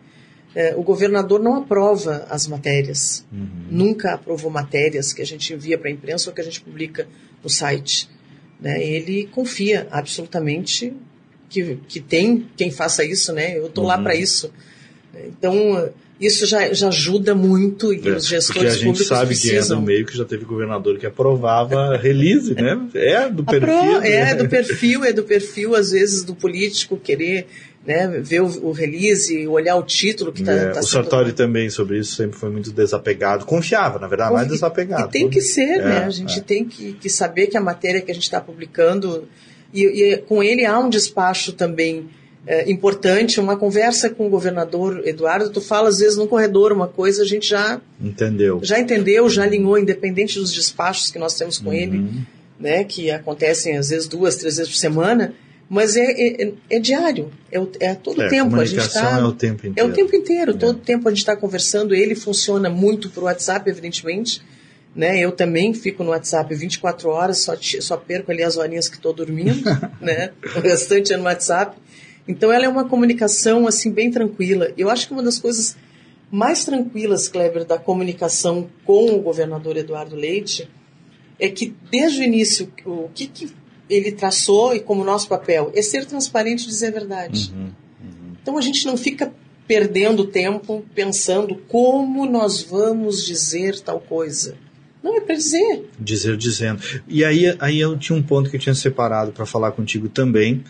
É, 0.55 0.75
o 0.77 0.83
governador 0.83 1.41
não 1.41 1.57
aprova 1.57 2.27
as 2.31 2.47
matérias. 2.47 3.25
Uhum. 3.33 3.49
Nunca 3.71 4.15
aprovou 4.15 4.51
matérias 4.51 5.13
que 5.13 5.21
a 5.21 5.27
gente 5.27 5.53
envia 5.53 5.77
para 5.77 5.89
a 5.89 5.93
imprensa 5.93 6.31
ou 6.31 6.35
que 6.35 6.41
a 6.41 6.45
gente 6.45 6.61
publica 6.61 7.09
no 7.43 7.51
site. 7.51 8.09
Né? 8.61 8.81
Ele 8.85 9.27
confia 9.33 9.89
absolutamente 9.91 10.93
que, 11.49 11.77
que 11.89 12.01
tem 12.01 12.49
quem 12.57 12.71
faça 12.71 13.05
isso, 13.05 13.33
né? 13.33 13.59
Eu 13.59 13.67
estou 13.67 13.85
lá 13.85 13.97
Uhum. 13.97 14.05
para 14.05 14.15
isso. 14.15 14.53
Então, 15.27 15.91
isso 16.21 16.47
já, 16.47 16.73
já 16.73 16.89
ajuda 16.89 17.35
muito 17.35 17.93
e 17.93 18.09
É, 18.09 18.13
os 18.13 18.27
gestores 18.27 18.73
a 18.73 18.75
gente 18.77 18.85
públicos 18.85 19.07
sabe 19.09 19.35
que 19.37 19.49
é 19.49 19.53
precisam. 19.55 19.81
do 19.81 19.87
meio 19.87 20.07
que 20.07 20.17
já 20.17 20.25
teve 20.25 20.45
governador 20.45 20.99
que 20.99 21.07
aprovava 21.07 21.97
release, 21.97 22.55
né? 22.55 22.79
É 22.95 23.29
do 23.29 23.45
perfil. 23.45 23.67
pro- 23.69 24.01
né? 24.01 24.09
é 24.31 24.35
do 24.35 24.49
perfil, 24.49 25.05
é 25.05 25.13
do 25.13 25.25
perfil, 25.25 25.75
às 25.75 25.91
vezes, 25.91 26.23
do 26.25 26.35
político 26.35 26.97
querer 26.97 27.47
né, 27.87 28.07
ver 28.23 28.41
o, 28.41 28.69
o 28.69 28.73
release, 28.73 29.47
olhar 29.47 29.77
o 29.77 29.83
título 29.83 30.33
que 30.33 30.41
está 30.41 30.53
É, 30.53 30.65
tá 30.67 30.71
o 30.81 30.83
sendo- 30.83 30.87
Sartori 30.87 31.33
também 31.33 31.69
sobre 31.69 31.99
isso 31.99 32.15
sempre 32.15 32.39
foi 32.39 32.49
muito 32.49 32.71
desapegado, 32.73 33.45
confiava, 33.45 33.99
na 33.99 34.07
verdade, 34.07 34.33
mais 34.33 34.49
desapegado. 34.49 35.09
E 35.09 35.11
tem 35.11 35.29
que 35.29 35.41
ser, 35.43 35.81
É, 35.81 35.85
né? 35.85 35.99
A 36.05 36.11
gente 36.11 36.39
é. 36.39 36.43
tem 36.43 36.65
que, 36.65 36.95
que 36.95 37.11
saber 37.11 37.49
que 37.49 37.59
a 37.59 37.61
matéria 37.61 38.01
que 38.01 38.11
a 38.11 38.15
gente 38.15 38.23
está 38.25 38.41
publicando, 38.41 39.29
e, 39.73 39.83
e 40.13 40.17
com 40.17 40.43
ele 40.43 40.65
há 40.65 40.79
um 40.79 40.89
despacho 40.89 41.53
também 41.53 42.09
é, 42.47 42.71
importante, 42.71 43.41
uma 43.41 43.57
conversa 43.57 44.11
com 44.11 44.27
o 44.27 44.31
governador 44.31 45.03
Eduardo, 45.07 45.51
tu 45.51 45.61
fala 45.61 45.89
às 45.89 45.99
vezes 45.99 46.17
no 46.17 46.27
corredor 46.29 46.73
uma 46.73 46.87
coisa, 46.89 47.23
a 47.23 47.27
gente 47.27 47.49
já, 47.49 47.81
Entendeu? 48.01 48.61
já 48.63 48.79
entendeu, 48.79 49.29
já 49.31 49.45
alinhou, 49.45 49.79
independente 49.79 50.39
dos 50.39 50.53
despachos 50.53 51.11
que 51.11 51.19
nós 51.19 51.35
temos 51.35 51.59
com 51.59 51.73
ele, 51.73 51.99
Uhum. 51.99 52.23
né? 52.61 52.85
Que 52.85 53.11
acontecem 53.11 53.77
às 53.77 53.89
vezes 53.89 54.07
duas, 54.07 54.37
três 54.37 54.57
vezes 54.59 54.71
por 54.73 54.79
semana, 54.79 55.35
mas 55.69 55.97
é, 55.97 56.05
é, 56.05 56.53
é 56.69 56.79
diário, 56.79 57.33
é, 57.51 57.59
o- 57.59 57.71
é 57.81 57.89
a 57.89 57.95
todo 57.95 58.21
É, 58.23 58.29
tempo. 58.29 58.55
A 58.57 58.65
gente 58.65 58.77
comunicação 58.77 59.03
tá, 59.03 59.19
é 59.19 59.25
o 59.25 59.33
tempo 59.33 59.67
é 59.67 59.71
inteiro. 59.71 59.89
o 59.91 59.93
tempo 59.95 60.17
inteiro, 60.17 60.51
É. 60.51 60.55
todo 60.55 60.79
tempo 60.81 61.09
a 61.09 61.11
gente 61.11 61.19
está 61.21 61.35
conversando. 61.35 61.95
Ele 61.95 62.15
funciona 62.15 62.69
muito 62.69 63.09
por 63.09 63.25
WhatsApp, 63.25 63.69
evidentemente. 63.71 64.43
Né? 64.95 65.19
Eu 65.19 65.33
também 65.33 65.75
fico 65.75 66.05
no 66.05 66.11
WhatsApp 66.11 66.55
24 66.55 67.09
horas, 67.09 67.39
só, 67.39 67.57
só 67.81 67.97
perco 67.97 68.31
ali 68.31 68.45
as 68.45 68.57
horinhas 68.57 68.89
que 68.89 68.95
estou 68.97 69.13
dormindo. 69.13 69.65
né? 70.01 70.31
O 70.55 70.61
restante 70.61 71.13
é 71.13 71.17
no 71.17 71.25
WhatsApp. 71.25 71.77
Então 72.27 72.51
ela 72.53 72.65
é 72.65 72.69
uma 72.69 72.89
comunicação 72.89 73.67
assim 73.67 73.91
bem 73.91 74.11
tranquila. 74.11 74.73
Eu 74.77 74.89
acho 74.89 75.07
que 75.07 75.13
uma 75.13 75.23
das 75.23 75.39
coisas 75.39 75.77
mais 76.31 76.65
tranquilas, 76.65 77.29
Kleber, 77.29 77.65
da 77.65 77.79
comunicação 77.79 78.69
com 78.85 79.15
o 79.15 79.21
governador 79.21 79.77
Eduardo 79.77 80.17
Leite 80.17 80.69
é 81.39 81.49
que 81.49 81.75
desde 81.91 82.21
o 82.21 82.25
início 82.25 82.73
o 82.85 83.09
que, 83.15 83.27
que 83.27 83.51
ele 83.89 84.13
traçou 84.13 84.75
e 84.75 84.81
como 84.81 85.05
nosso 85.05 85.29
papel 85.29 85.71
é 85.75 85.83
ser 85.83 86.07
transparente 86.07 86.65
e 86.65 86.69
dizer 86.69 86.89
a 86.89 86.93
verdade. 86.93 87.53
Uhum. 87.55 87.71
Então 88.43 88.59
a 88.59 88.61
gente 88.61 88.85
não 88.87 88.97
fica 88.97 89.33
perdendo 89.67 90.27
tempo 90.27 90.85
pensando 90.95 91.57
como 91.69 92.27
nós 92.27 92.63
vamos 92.63 93.25
dizer 93.25 93.81
tal 93.81 94.01
coisa. 94.01 94.57
Não 95.03 95.17
é 95.17 95.21
para 95.21 95.35
dizer. 95.35 95.91
Dizer 95.99 96.37
dizendo. 96.37 96.83
E 97.07 97.25
aí, 97.25 97.55
aí 97.59 97.81
eu 97.81 97.97
tinha 97.99 98.17
um 98.17 98.23
ponto 98.23 98.49
que 98.49 98.57
eu 98.57 98.61
tinha 98.61 98.75
separado 98.75 99.33
para 99.33 99.45
falar 99.45 99.73
contigo 99.73 100.09
também, 100.09 100.65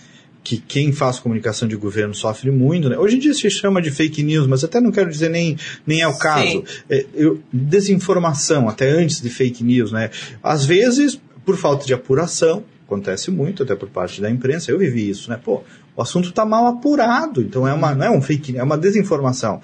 que 0.44 0.58
quem 0.58 0.92
faz 0.92 1.18
comunicação 1.18 1.66
de 1.66 1.74
governo 1.74 2.14
sofre 2.14 2.50
muito, 2.50 2.88
né? 2.90 2.98
Hoje 2.98 3.16
em 3.16 3.18
dia 3.18 3.32
se 3.32 3.48
chama 3.50 3.80
de 3.80 3.90
fake 3.90 4.22
news, 4.22 4.46
mas 4.46 4.62
até 4.62 4.78
não 4.78 4.92
quero 4.92 5.10
dizer 5.10 5.30
nem, 5.30 5.56
nem 5.86 6.02
é 6.02 6.06
o 6.06 6.16
caso. 6.18 6.62
É, 6.90 7.06
eu- 7.14 7.40
desinformação, 7.50 8.68
até 8.68 8.88
antes 8.90 9.20
de 9.20 9.30
fake 9.30 9.62
news, 9.64 9.90
né? 9.92 10.10
Às 10.42 10.64
vezes, 10.64 11.18
por 11.44 11.56
falta 11.56 11.86
de 11.86 11.94
apuração, 11.94 12.62
acontece 12.86 13.30
muito, 13.30 13.62
até 13.62 13.74
por 13.74 13.88
parte 13.88 14.20
da 14.20 14.30
imprensa, 14.30 14.70
eu 14.70 14.78
vivi 14.78 15.08
isso, 15.08 15.30
né? 15.30 15.40
Pô, 15.42 15.62
o 15.96 16.02
assunto 16.02 16.28
está 16.28 16.44
mal 16.44 16.66
apurado. 16.66 17.40
Então 17.40 17.66
é 17.66 17.72
uma, 17.72 17.94
não 17.94 18.06
é 18.06 18.10
um 18.10 18.20
fake, 18.20 18.56
é 18.58 18.62
uma 18.62 18.76
desinformação 18.76 19.60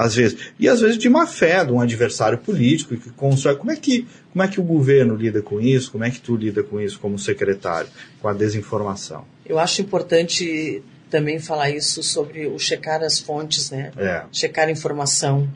às 0.00 0.14
vezes. 0.14 0.38
E 0.58 0.66
às 0.66 0.80
vezes 0.80 0.96
de 0.96 1.10
má 1.10 1.26
fé 1.26 1.62
de 1.62 1.70
um 1.70 1.78
adversário 1.78 2.38
político 2.38 2.96
que 2.96 3.10
constrói. 3.10 3.56
Como 3.56 3.70
é 3.70 3.76
que, 3.76 4.08
como 4.32 4.42
é 4.42 4.48
que 4.48 4.58
o 4.58 4.62
governo 4.62 5.14
lida 5.14 5.42
com 5.42 5.60
isso? 5.60 5.92
Como 5.92 6.02
é 6.02 6.10
que 6.10 6.18
tu 6.18 6.36
lida 6.36 6.62
com 6.62 6.80
isso 6.80 6.98
como 6.98 7.18
secretário, 7.18 7.90
com 8.18 8.26
a 8.26 8.32
desinformação? 8.32 9.26
Eu 9.44 9.58
acho 9.58 9.82
importante 9.82 10.82
também 11.10 11.38
falar 11.38 11.68
isso 11.68 12.02
sobre 12.02 12.46
o 12.46 12.58
checar 12.58 13.02
as 13.02 13.18
fontes, 13.18 13.70
né? 13.70 13.92
É. 13.98 14.24
Checar 14.32 14.68
a 14.68 14.70
informação. 14.70 15.46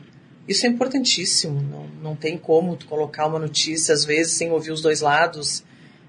Isso 0.47 0.67
é 0.67 0.69
importantíssimo. 0.69 1.59
Não, 1.63 2.11
não 2.11 2.15
tem 2.15 2.37
como 2.37 2.75
tu 2.75 2.85
colocar 2.85 3.25
uma 3.25 3.39
notícia, 3.39 3.95
às 3.95 4.05
vezes, 4.05 4.33
sem 4.33 4.51
ouvir 4.51 4.69
os 4.69 4.81
dois 4.81 5.01
lados. 5.01 5.63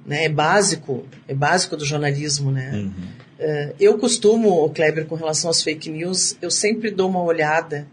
Né? 0.05 0.25
É 0.25 0.29
básico, 0.29 1.07
é 1.27 1.33
básico 1.33 1.75
do 1.75 1.87
jornalismo, 1.87 2.51
né? 2.51 2.71
Uhum. 2.75 2.91
Uh, 3.39 3.75
eu 3.81 3.97
costumo, 3.97 4.69
Kleber, 4.71 5.07
com 5.07 5.15
relação 5.15 5.49
às 5.49 5.63
fake 5.63 5.89
news, 5.89 6.37
eu 6.43 6.51
sempre 6.51 6.91
dou 6.91 7.09
uma 7.09 7.23
olhada 7.23 7.87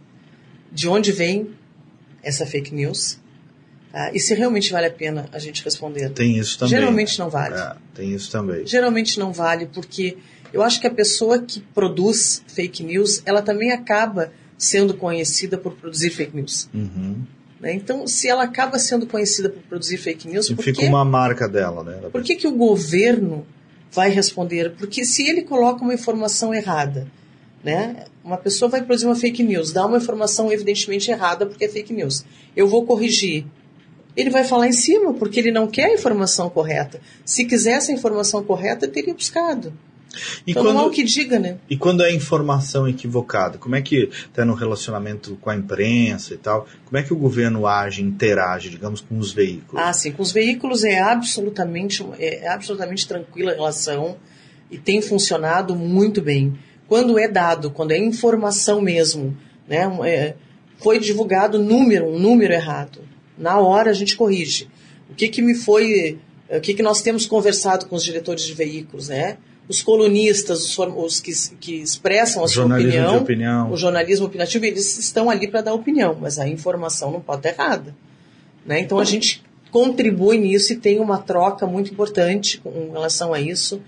de 0.73 0.89
onde 0.89 1.11
vem 1.11 1.51
essa 2.23 2.45
fake 2.45 2.73
news 2.73 3.19
tá? 3.91 4.11
e 4.13 4.19
se 4.19 4.33
realmente 4.33 4.71
vale 4.71 4.87
a 4.87 4.91
pena 4.91 5.29
a 5.31 5.39
gente 5.39 5.63
responder. 5.63 6.09
Tem 6.09 6.37
isso 6.37 6.57
também. 6.57 6.69
Geralmente 6.71 7.19
não 7.19 7.29
vale. 7.29 7.55
É, 7.55 7.75
tem 7.93 8.13
isso 8.13 8.31
também. 8.31 8.65
Geralmente 8.65 9.19
não 9.19 9.31
vale 9.31 9.67
porque 9.67 10.17
eu 10.51 10.61
acho 10.61 10.81
que 10.81 10.87
a 10.87 10.91
pessoa 10.91 11.39
que 11.39 11.59
produz 11.59 12.43
fake 12.47 12.83
news, 12.83 13.21
ela 13.25 13.41
também 13.41 13.71
acaba 13.71 14.31
sendo 14.57 14.93
conhecida 14.93 15.57
por 15.57 15.73
produzir 15.73 16.09
fake 16.09 16.35
news. 16.35 16.69
Uhum. 16.73 17.23
Né? 17.59 17.73
Então, 17.73 18.05
se 18.07 18.27
ela 18.27 18.43
acaba 18.43 18.77
sendo 18.77 19.07
conhecida 19.07 19.49
por 19.49 19.61
produzir 19.63 19.97
fake 19.97 20.27
news, 20.27 20.49
por 20.51 20.63
Fica 20.63 20.81
uma 20.83 21.05
marca 21.05 21.47
dela, 21.47 21.83
né? 21.83 22.09
por 22.11 22.21
que, 22.21 22.35
que 22.35 22.47
o 22.47 22.51
governo 22.51 23.45
vai 23.91 24.09
responder? 24.09 24.73
Porque 24.77 25.05
se 25.05 25.27
ele 25.27 25.43
coloca 25.43 25.81
uma 25.81 25.93
informação 25.93 26.53
errada, 26.53 27.07
né? 27.63 28.05
Uma 28.23 28.37
pessoa 28.37 28.69
vai 28.69 28.81
produzir 28.81 29.05
uma 29.05 29.15
fake 29.15 29.43
news, 29.43 29.73
dá 29.73 29.85
uma 29.85 29.97
informação 29.97 30.51
evidentemente 30.51 31.11
errada 31.11 31.45
porque 31.45 31.65
é 31.65 31.69
fake 31.69 31.91
news. 31.91 32.25
Eu 32.55 32.67
vou 32.67 32.85
corrigir. 32.85 33.45
Ele 34.15 34.29
vai 34.29 34.43
falar 34.43 34.67
em 34.67 34.71
cima 34.71 35.13
porque 35.13 35.39
ele 35.39 35.51
não 35.51 35.67
quer 35.67 35.85
a 35.85 35.93
informação 35.93 36.49
correta. 36.49 37.01
Se 37.25 37.45
quisesse 37.45 37.91
a 37.91 37.95
informação 37.95 38.43
correta, 38.43 38.87
teria 38.87 39.13
buscado. 39.13 39.73
E 40.45 40.51
então 40.51 40.63
quando, 40.63 40.75
não 40.75 40.81
há 40.83 40.85
o 40.85 40.91
que 40.91 41.03
diga, 41.03 41.39
né? 41.39 41.57
e 41.69 41.75
quando 41.75 42.03
é 42.03 42.11
informação 42.11 42.87
equivocada, 42.87 43.57
como 43.57 43.75
é 43.75 43.81
que 43.81 44.09
está 44.11 44.45
no 44.45 44.53
relacionamento 44.53 45.35
com 45.41 45.49
a 45.49 45.55
imprensa 45.55 46.33
e 46.33 46.37
tal? 46.37 46.67
Como 46.85 46.97
é 46.97 47.03
que 47.03 47.11
o 47.11 47.15
governo 47.15 47.65
age, 47.65 48.03
interage, 48.03 48.69
digamos, 48.69 49.01
com 49.01 49.17
os 49.17 49.31
veículos? 49.31 49.83
Ah, 49.83 49.91
sim. 49.91 50.11
Com 50.11 50.21
os 50.21 50.31
veículos 50.31 50.83
é 50.83 50.99
absolutamente, 50.99 52.05
é 52.19 52.47
absolutamente 52.47 53.07
tranquila 53.07 53.51
a 53.51 53.55
relação 53.55 54.17
e 54.69 54.77
tem 54.77 55.01
funcionado 55.01 55.75
muito 55.75 56.21
bem. 56.21 56.53
Quando 56.93 57.17
é 57.17 57.27
dado, 57.27 57.71
quando 57.71 57.91
é 57.91 57.97
informação 57.97 58.79
mesmo, 58.79 59.35
né? 59.67 59.91
é, 60.05 60.35
foi 60.77 60.99
divulgado 60.99 61.57
número, 61.57 62.05
um 62.05 62.19
número 62.19 62.53
errado. 62.53 62.99
Na 63.35 63.57
hora 63.57 63.89
a 63.89 63.93
gente 63.95 64.15
corrige. 64.15 64.67
O 65.09 65.15
que, 65.15 65.27
que 65.27 65.41
me 65.41 65.55
foi. 65.55 66.19
O 66.47 66.61
que, 66.61 66.75
que 66.75 66.83
nós 66.83 67.01
temos 67.01 67.25
conversado 67.25 67.87
com 67.87 67.95
os 67.95 68.03
diretores 68.03 68.43
de 68.43 68.53
veículos, 68.53 69.09
né? 69.09 69.37
Os 69.67 69.81
colunistas, 69.81 70.63
os, 70.63 70.77
os 70.77 71.19
que, 71.19 71.31
que 71.59 71.81
expressam 71.81 72.43
a 72.43 72.47
sua 72.47 72.67
opinião, 72.67 73.17
opinião. 73.17 73.71
o 73.71 73.75
jornalismo 73.75 74.27
opinativo, 74.27 74.63
eles 74.63 74.99
estão 74.99 75.31
ali 75.31 75.47
para 75.47 75.61
dar 75.61 75.73
opinião, 75.73 76.15
mas 76.21 76.37
a 76.37 76.47
informação 76.47 77.11
não 77.11 77.21
pode 77.21 77.47
estar 77.47 77.63
errada. 77.63 77.95
Né? 78.63 78.79
Então 78.81 78.99
a 78.99 79.03
gente 79.03 79.43
contribui 79.71 80.37
nisso 80.37 80.73
e 80.73 80.75
tem 80.75 80.99
uma 80.99 81.17
troca 81.17 81.65
muito 81.65 81.91
importante 81.91 82.59
com 82.59 82.91
relação 82.91 83.33
a 83.33 83.41
isso. 83.41 83.81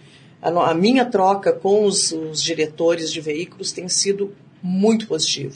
A, 0.46 0.72
a 0.72 0.74
minha 0.76 1.06
troca 1.06 1.52
com 1.52 1.86
os, 1.86 2.12
os 2.12 2.42
diretores 2.42 3.12
de 3.12 3.20
veículos 3.20 3.72
tem 3.72 3.90
sido 3.90 4.34
muito 4.62 5.08
positiva. 5.08 5.56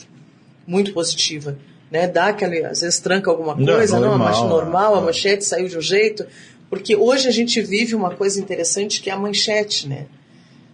Muito 0.65 0.93
positiva. 0.93 1.57
Né? 1.91 2.07
Dá 2.07 2.27
aquele, 2.27 2.65
às 2.65 2.81
vezes 2.81 2.99
tranca 2.99 3.29
alguma 3.29 3.55
Não, 3.55 3.75
coisa, 3.75 3.99
não, 3.99 4.07
a 4.07 4.17
normal, 4.17 4.27
manchete 4.27 4.47
normal, 4.47 4.95
a 4.95 4.97
é. 4.99 5.01
manchete 5.01 5.45
saiu 5.45 5.67
de 5.67 5.77
um 5.77 5.81
jeito. 5.81 6.25
Porque 6.69 6.95
hoje 6.95 7.27
a 7.27 7.31
gente 7.31 7.61
vive 7.61 7.95
uma 7.95 8.15
coisa 8.15 8.39
interessante 8.39 9.01
que 9.01 9.09
é 9.09 9.13
a 9.13 9.17
manchete, 9.17 9.87
né? 9.87 10.07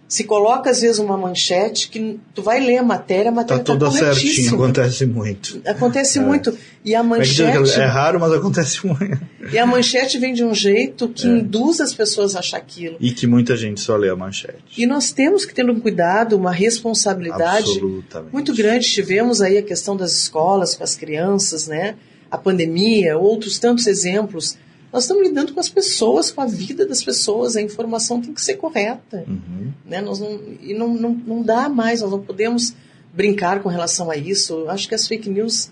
Se 0.08 0.22
coloca 0.22 0.70
às 0.70 0.80
vezes 0.80 0.98
uma 1.00 1.16
manchete 1.16 1.88
que 1.88 2.20
tu 2.32 2.40
vai 2.40 2.60
ler 2.60 2.78
a 2.78 2.82
matéria, 2.82 3.30
a 3.30 3.32
Tá 3.32 3.36
matéria 3.40 3.64
tá, 3.64 3.72
toda 3.72 3.90
certinha, 3.90 4.52
acontece 4.52 5.04
muito. 5.04 5.60
Acontece 5.66 6.20
muito. 6.20 6.56
E 6.84 6.94
a 6.94 6.98
é, 6.98 7.00
aquilo? 7.00 7.08
manchete 7.18 7.80
é 7.80 7.84
raro, 7.86 8.20
mas 8.20 8.32
acontece 8.32 8.86
muito. 8.86 9.18
e 9.52 9.58
a 9.58 9.66
manchete 9.66 10.16
vem 10.18 10.32
de 10.32 10.44
um 10.44 10.54
jeito 10.54 11.08
que 11.08 11.26
É. 11.26 11.30
induz 11.30 11.80
as 11.80 11.92
pessoas 11.92 12.36
a 12.36 12.38
achar 12.38 12.58
aquilo. 12.58 12.96
E 13.00 13.10
que 13.10 13.26
muita 13.26 13.56
gente 13.56 13.80
só 13.80 13.96
lê 13.96 14.08
a 14.08 14.14
manchete. 14.14 14.58
E 14.78 14.86
nós 14.86 15.10
temos 15.10 15.44
que 15.44 15.52
ter 15.52 15.68
um 15.68 15.80
cuidado, 15.80 16.36
uma 16.36 16.52
responsabilidade 16.52 17.80
muito 18.32 18.54
grande. 18.54 18.88
Tivemos 18.88 19.40
aí 19.42 19.58
a 19.58 19.62
questão 19.62 19.96
das 19.96 20.12
escolas 20.12 20.74
com 20.74 20.84
as 20.84 20.94
crianças, 20.94 21.66
né? 21.66 21.96
A 22.30 22.38
pandemia, 22.38 23.18
outros 23.18 23.58
tantos 23.58 23.86
exemplos. 23.86 24.56
Nós 24.92 25.04
estamos 25.04 25.26
lidando 25.26 25.52
com 25.52 25.60
as 25.60 25.68
pessoas, 25.68 26.30
com 26.30 26.40
a 26.40 26.46
vida 26.46 26.86
das 26.86 27.02
pessoas. 27.02 27.56
A 27.56 27.62
informação 27.62 28.20
tem 28.20 28.32
que 28.32 28.40
ser 28.40 28.54
correta. 28.54 29.24
Uhum. 29.26 29.72
Né? 29.84 30.00
Nós 30.00 30.20
não, 30.20 30.40
e 30.60 30.74
não, 30.74 30.94
não, 30.94 31.10
não 31.12 31.42
dá 31.42 31.68
mais, 31.68 32.00
nós 32.00 32.10
não 32.10 32.20
podemos 32.20 32.74
brincar 33.12 33.62
com 33.62 33.68
relação 33.68 34.10
a 34.10 34.16
isso. 34.16 34.54
Eu 34.54 34.70
acho 34.70 34.88
que 34.88 34.94
as 34.94 35.06
fake 35.06 35.28
news. 35.28 35.70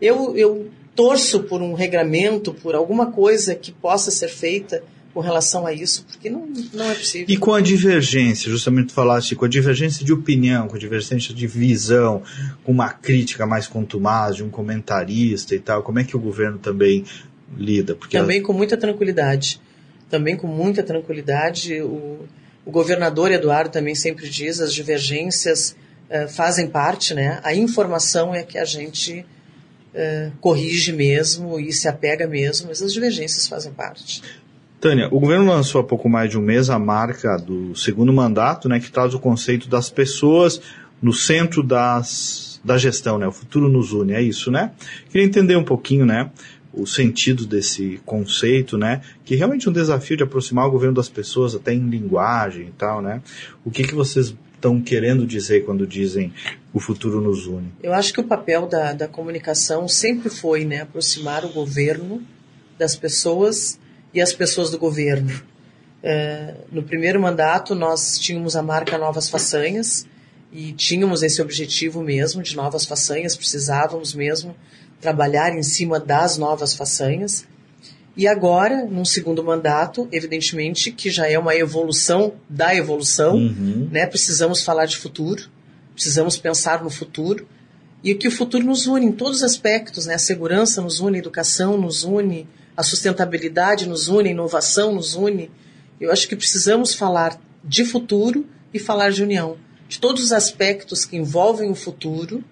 Eu, 0.00 0.36
eu 0.36 0.70
torço 0.94 1.42
por 1.44 1.62
um 1.62 1.74
regramento, 1.74 2.52
por 2.52 2.74
alguma 2.74 3.10
coisa 3.12 3.54
que 3.54 3.72
possa 3.72 4.10
ser 4.10 4.28
feita 4.28 4.82
com 5.12 5.20
relação 5.20 5.66
a 5.66 5.72
isso, 5.72 6.04
porque 6.04 6.30
não, 6.30 6.48
não 6.72 6.84
é 6.84 6.94
possível. 6.94 7.26
E 7.28 7.36
com 7.36 7.52
a 7.52 7.60
divergência, 7.60 8.48
justamente 8.48 8.88
tu 8.88 8.94
falaste, 8.94 9.34
com 9.34 9.44
a 9.44 9.48
divergência 9.48 10.04
de 10.04 10.12
opinião, 10.12 10.68
com 10.68 10.76
a 10.76 10.78
divergência 10.78 11.34
de 11.34 11.46
visão, 11.46 12.22
com 12.62 12.70
uma 12.70 12.90
crítica 12.90 13.44
mais 13.44 13.66
contumaz 13.66 14.36
de 14.36 14.44
um 14.44 14.50
comentarista 14.50 15.54
e 15.54 15.58
tal, 15.58 15.82
como 15.82 15.98
é 15.98 16.04
que 16.04 16.16
o 16.16 16.20
governo 16.20 16.58
também 16.58 17.04
lida? 17.56 17.94
Porque 17.94 18.16
Também 18.16 18.42
com 18.42 18.52
muita 18.52 18.76
tranquilidade. 18.76 19.60
Também 20.08 20.36
com 20.36 20.46
muita 20.46 20.82
tranquilidade. 20.82 21.80
O, 21.80 22.20
o 22.64 22.70
governador 22.70 23.30
Eduardo 23.30 23.70
também 23.70 23.94
sempre 23.94 24.28
diz, 24.28 24.60
as 24.60 24.72
divergências 24.72 25.76
eh, 26.08 26.26
fazem 26.26 26.66
parte, 26.66 27.14
né? 27.14 27.40
A 27.42 27.54
informação 27.54 28.34
é 28.34 28.42
que 28.42 28.58
a 28.58 28.64
gente 28.64 29.24
eh, 29.94 30.30
corrige 30.40 30.92
mesmo 30.92 31.58
e 31.58 31.72
se 31.72 31.88
apega 31.88 32.26
mesmo, 32.26 32.68
mas 32.68 32.82
as 32.82 32.92
divergências 32.92 33.46
fazem 33.46 33.72
parte. 33.72 34.22
Tânia, 34.80 35.08
o 35.08 35.20
governo 35.20 35.46
lançou 35.46 35.80
há 35.80 35.84
pouco 35.84 36.08
mais 36.08 36.30
de 36.30 36.38
um 36.38 36.40
mês 36.40 36.70
a 36.70 36.78
marca 36.78 37.36
do 37.36 37.76
segundo 37.76 38.12
mandato, 38.12 38.68
né, 38.68 38.80
que 38.80 38.90
traz 38.90 39.12
o 39.14 39.20
conceito 39.20 39.68
das 39.68 39.90
pessoas 39.90 40.60
no 41.02 41.12
centro 41.12 41.62
das, 41.62 42.60
da 42.64 42.78
gestão, 42.78 43.18
né, 43.18 43.26
o 43.26 43.32
futuro 43.32 43.68
nos 43.68 43.92
une, 43.92 44.14
é 44.14 44.22
isso, 44.22 44.50
né? 44.50 44.72
Queria 45.10 45.26
entender 45.26 45.56
um 45.56 45.64
pouquinho, 45.64 46.06
né, 46.06 46.30
o 46.72 46.86
sentido 46.86 47.46
desse 47.46 48.00
conceito, 48.04 48.78
né, 48.78 49.00
que 49.24 49.34
é 49.34 49.36
realmente 49.36 49.68
um 49.68 49.72
desafio 49.72 50.16
de 50.16 50.22
aproximar 50.22 50.66
o 50.66 50.70
governo 50.70 50.94
das 50.94 51.08
pessoas, 51.08 51.54
até 51.54 51.72
em 51.72 51.88
linguagem 51.88 52.68
e 52.68 52.72
tal, 52.72 53.02
né? 53.02 53.22
O 53.64 53.70
que, 53.70 53.82
que 53.82 53.94
vocês 53.94 54.34
estão 54.54 54.80
querendo 54.80 55.26
dizer 55.26 55.64
quando 55.64 55.86
dizem 55.86 56.32
o 56.72 56.78
futuro 56.78 57.20
nos 57.20 57.46
une? 57.46 57.72
Eu 57.82 57.92
acho 57.92 58.12
que 58.12 58.20
o 58.20 58.24
papel 58.24 58.66
da, 58.66 58.92
da 58.92 59.08
comunicação 59.08 59.88
sempre 59.88 60.28
foi 60.28 60.64
né, 60.64 60.82
aproximar 60.82 61.44
o 61.44 61.48
governo 61.48 62.22
das 62.78 62.94
pessoas 62.94 63.78
e 64.12 64.20
as 64.20 64.32
pessoas 64.32 64.70
do 64.70 64.78
governo. 64.78 65.32
É, 66.02 66.54
no 66.70 66.82
primeiro 66.82 67.20
mandato, 67.20 67.74
nós 67.74 68.18
tínhamos 68.18 68.54
a 68.56 68.62
marca 68.62 68.96
Novas 68.96 69.28
Façanhas 69.28 70.06
e 70.52 70.72
tínhamos 70.72 71.22
esse 71.22 71.40
objetivo 71.40 72.02
mesmo 72.02 72.42
de 72.42 72.56
novas 72.56 72.84
façanhas, 72.84 73.36
precisávamos 73.36 74.14
mesmo 74.14 74.56
trabalhar 75.00 75.56
em 75.56 75.62
cima 75.62 75.98
das 76.00 76.36
novas 76.36 76.74
façanhas. 76.74 77.46
E 78.16 78.26
agora, 78.26 78.84
num 78.84 79.04
segundo 79.04 79.42
mandato, 79.42 80.08
evidentemente 80.10 80.90
que 80.90 81.10
já 81.10 81.28
é 81.30 81.38
uma 81.38 81.54
evolução 81.54 82.34
da 82.48 82.74
evolução, 82.74 83.36
Uhum. 83.36 83.88
né? 83.90 84.06
Precisamos 84.06 84.62
falar 84.62 84.86
de 84.86 84.96
futuro, 84.96 85.48
precisamos 85.94 86.36
pensar 86.36 86.82
no 86.82 86.90
futuro 86.90 87.46
e 88.02 88.14
que 88.14 88.26
o 88.28 88.30
futuro 88.30 88.64
nos 88.66 88.86
une 88.86 89.06
em 89.06 89.12
todos 89.12 89.38
os 89.38 89.42
aspectos, 89.44 90.06
né? 90.06 90.14
A 90.14 90.18
segurança 90.18 90.82
nos 90.82 90.98
une, 91.00 91.16
a 91.16 91.20
educação 91.20 91.78
nos 91.78 92.02
une, 92.02 92.48
a 92.76 92.82
sustentabilidade 92.82 93.88
nos 93.88 94.08
une, 94.08 94.28
a 94.30 94.32
inovação 94.32 94.92
nos 94.92 95.14
une. 95.14 95.50
Eu 96.00 96.10
acho 96.10 96.26
que 96.28 96.34
precisamos 96.34 96.92
falar 96.94 97.40
de 97.64 97.84
futuro 97.84 98.44
e 98.74 98.78
falar 98.78 99.10
de 99.12 99.22
união, 99.22 99.56
de 99.90 99.98
todos 99.98 100.22
os 100.22 100.32
aspectos 100.32 101.04
que 101.04 101.16
envolvem 101.16 101.68
o 101.68 101.74
futuro, 101.74 102.44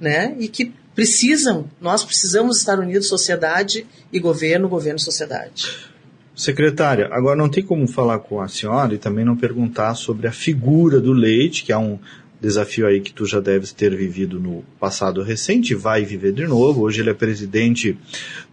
né? 0.00 0.34
E 0.38 0.46
que 0.46 0.72
precisam, 0.94 1.68
nós 1.80 2.04
precisamos 2.04 2.58
estar 2.58 2.78
unidos, 2.78 3.08
sociedade 3.08 3.84
e 4.12 4.20
governo, 4.20 4.68
governo 4.68 4.98
e 4.98 5.02
sociedade. 5.02 5.90
Secretária, 6.36 7.08
agora 7.10 7.36
não 7.36 7.48
tem 7.48 7.64
como 7.64 7.86
falar 7.88 8.20
com 8.20 8.40
a 8.40 8.46
senhora 8.46 8.94
e 8.94 8.98
também 8.98 9.24
não 9.24 9.36
perguntar 9.36 9.96
sobre 9.96 10.28
a 10.28 10.32
figura 10.32 11.00
do 11.00 11.12
leite, 11.12 11.64
que 11.64 11.72
é 11.72 11.76
um 11.76 11.98
desafio 12.40 12.86
aí 12.86 13.00
que 13.00 13.12
tu 13.12 13.26
já 13.26 13.40
deves 13.40 13.72
ter 13.72 13.94
vivido 13.96 14.38
no 14.38 14.62
passado 14.78 15.20
recente, 15.22 15.74
vai 15.74 16.04
viver 16.04 16.32
de 16.32 16.46
novo. 16.46 16.82
Hoje 16.82 17.00
ele 17.00 17.10
é 17.10 17.14
presidente 17.14 17.98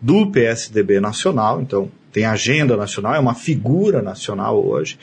do 0.02 0.32
PSDB 0.32 1.00
Nacional, 1.00 1.62
então 1.62 1.92
tem 2.12 2.26
agenda 2.26 2.76
nacional, 2.76 3.16
é 3.16 3.20
uma 3.20 3.36
figura 3.36 4.02
nacional 4.02 4.64
hoje, 4.66 4.98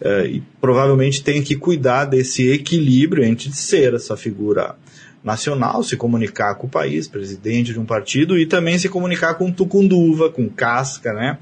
uh, 0.00 0.26
e 0.26 0.42
provavelmente 0.60 1.22
tem 1.22 1.42
que 1.42 1.56
cuidar 1.56 2.04
desse 2.04 2.50
equilíbrio 2.50 3.24
entre 3.24 3.52
ser 3.52 3.94
essa 3.94 4.16
figura 4.16 4.76
nacional, 5.22 5.82
se 5.82 5.96
comunicar 5.96 6.54
com 6.54 6.66
o 6.66 6.70
país, 6.70 7.06
presidente 7.06 7.72
de 7.72 7.78
um 7.78 7.84
partido, 7.84 8.38
e 8.38 8.46
também 8.46 8.78
se 8.78 8.88
comunicar 8.88 9.34
com 9.34 9.50
tucunduva, 9.50 10.30
com 10.30 10.48
casca, 10.48 11.12
né? 11.12 11.38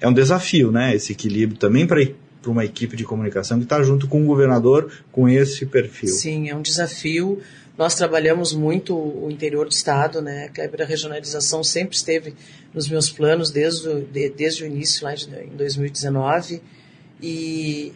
É 0.00 0.08
um 0.08 0.12
desafio, 0.12 0.70
né? 0.70 0.94
Esse 0.94 1.12
equilíbrio 1.12 1.58
também 1.58 1.86
para 1.86 2.00
para 2.40 2.52
uma 2.52 2.64
equipe 2.64 2.96
de 2.96 3.04
comunicação 3.04 3.58
que 3.58 3.64
está 3.64 3.82
junto 3.82 4.06
com 4.06 4.22
o 4.22 4.26
governador 4.26 4.90
com 5.10 5.28
esse 5.28 5.66
perfil. 5.66 6.08
Sim, 6.08 6.48
é 6.48 6.54
um 6.54 6.62
desafio. 6.62 7.40
Nós 7.78 7.94
trabalhamos 7.94 8.52
muito 8.52 8.92
o 8.92 9.30
interior 9.30 9.64
do 9.64 9.70
estado, 9.70 10.20
né? 10.20 10.48
Kleber, 10.48 10.82
a 10.82 10.84
regionalização 10.84 11.62
sempre 11.62 11.94
esteve 11.94 12.34
nos 12.74 12.88
meus 12.88 13.08
planos 13.08 13.52
desde 13.52 13.88
o, 13.88 14.00
de, 14.00 14.28
desde 14.30 14.64
o 14.64 14.66
início, 14.66 15.04
lá 15.04 15.14
de, 15.14 15.28
em 15.28 15.56
2019. 15.56 16.60
E, 17.22 17.92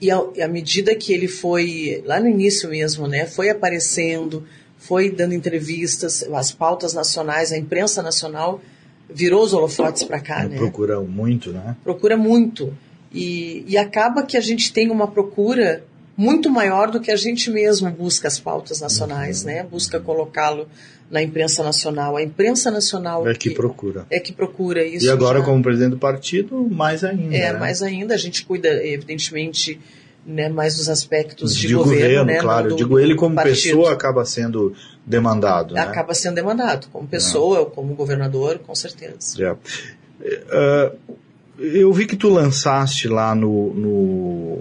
e 0.00 0.08
à 0.08 0.46
medida 0.46 0.94
que 0.94 1.12
ele 1.12 1.26
foi, 1.26 2.00
lá 2.06 2.20
no 2.20 2.28
início 2.28 2.70
mesmo, 2.70 3.08
né? 3.08 3.26
Foi 3.26 3.50
aparecendo, 3.50 4.46
foi 4.78 5.10
dando 5.10 5.34
entrevistas, 5.34 6.22
as 6.22 6.52
pautas 6.52 6.94
nacionais, 6.94 7.50
a 7.50 7.58
imprensa 7.58 8.00
nacional 8.00 8.62
virou 9.10 9.42
os 9.42 9.52
holofotes 9.52 10.04
para 10.04 10.20
cá, 10.20 10.44
né? 10.44 10.58
Procura 10.58 11.00
muito, 11.00 11.50
né? 11.50 11.76
Procura 11.82 12.16
muito. 12.16 12.72
E, 13.12 13.64
e 13.66 13.76
acaba 13.76 14.22
que 14.22 14.36
a 14.36 14.40
gente 14.40 14.72
tem 14.72 14.92
uma 14.92 15.08
procura 15.08 15.82
muito 16.18 16.50
maior 16.50 16.90
do 16.90 16.98
que 16.98 17.12
a 17.12 17.16
gente 17.16 17.48
mesmo 17.48 17.88
busca 17.92 18.26
as 18.26 18.40
pautas 18.40 18.80
nacionais, 18.80 19.42
uhum. 19.42 19.46
né? 19.46 19.62
Busca 19.62 20.00
colocá-lo 20.00 20.66
na 21.08 21.22
imprensa 21.22 21.62
nacional. 21.62 22.16
A 22.16 22.22
imprensa 22.22 22.72
nacional 22.72 23.26
é 23.28 23.34
que, 23.34 23.50
que, 23.50 23.54
procura. 23.54 24.04
É 24.10 24.18
que 24.18 24.32
procura 24.32 24.84
isso. 24.84 25.06
E 25.06 25.08
agora, 25.08 25.38
já. 25.38 25.44
como 25.44 25.62
presidente 25.62 25.90
do 25.90 25.98
partido, 25.98 26.68
mais 26.68 27.04
ainda. 27.04 27.36
É, 27.36 27.52
né? 27.52 27.58
mais 27.60 27.82
ainda. 27.82 28.14
A 28.14 28.16
gente 28.16 28.44
cuida, 28.44 28.68
evidentemente, 28.84 29.80
né, 30.26 30.48
mais 30.48 30.76
dos 30.76 30.88
aspectos 30.88 31.54
de, 31.54 31.68
de 31.68 31.74
governo, 31.74 32.00
governo, 32.00 32.24
né? 32.24 32.40
Claro, 32.40 32.70
do, 32.70 32.76
digo 32.76 32.98
ele 32.98 33.14
como 33.14 33.36
partido. 33.36 33.54
pessoa 33.54 33.92
acaba 33.92 34.24
sendo 34.24 34.74
demandado. 35.06 35.74
Né? 35.74 35.80
Acaba 35.80 36.14
sendo 36.14 36.34
demandado, 36.34 36.88
como 36.92 37.06
pessoa, 37.06 37.64
como 37.64 37.94
governador, 37.94 38.58
com 38.58 38.74
certeza. 38.74 39.16
É. 39.40 39.52
Uh, 39.52 41.16
eu 41.60 41.92
vi 41.92 42.06
que 42.06 42.16
tu 42.16 42.28
lançaste 42.28 43.06
lá 43.06 43.36
no, 43.36 43.72
no 43.72 44.58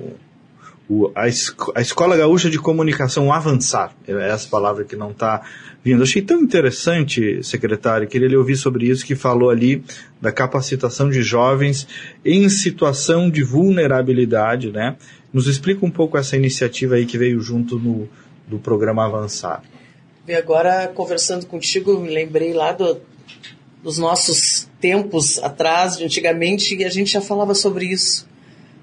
o, 0.89 1.11
a, 1.13 1.23
a, 1.23 1.81
Escola 1.81 2.15
Gaúcha 2.15 2.49
de 2.49 2.57
Comunicação 2.57 3.31
Avançar, 3.31 3.93
é 4.07 4.29
essa 4.29 4.47
palavra 4.47 4.85
que 4.85 4.95
não 4.95 5.11
está 5.11 5.41
vindo. 5.83 6.01
Achei 6.01 6.21
tão 6.21 6.41
interessante, 6.41 7.43
secretário, 7.43 8.07
queria 8.07 8.27
lhe 8.27 8.37
ouvir 8.37 8.55
sobre 8.55 8.87
isso, 8.87 9.05
que 9.05 9.15
falou 9.15 9.49
ali 9.49 9.83
da 10.21 10.31
capacitação 10.31 11.09
de 11.09 11.21
jovens 11.21 11.87
em 12.23 12.47
situação 12.47 13.29
de 13.29 13.43
vulnerabilidade, 13.43 14.71
né? 14.71 14.95
Nos 15.33 15.47
explica 15.47 15.85
um 15.85 15.91
pouco 15.91 16.17
essa 16.17 16.37
iniciativa 16.37 16.95
aí 16.95 17.05
que 17.05 17.17
veio 17.17 17.41
junto 17.41 17.77
no, 17.77 18.07
do 18.47 18.57
programa 18.57 19.05
Avançar. 19.05 19.61
E 20.25 20.33
agora, 20.33 20.87
conversando 20.87 21.45
contigo, 21.45 21.99
me 21.99 22.09
lembrei 22.09 22.53
lá 22.53 22.71
do, 22.71 22.99
dos 23.83 23.97
nossos 23.97 24.69
tempos 24.79 25.37
atrás, 25.39 25.97
de 25.97 26.05
antigamente, 26.05 26.75
e 26.75 26.85
a 26.85 26.89
gente 26.89 27.11
já 27.11 27.21
falava 27.21 27.53
sobre 27.53 27.85
isso. 27.85 28.27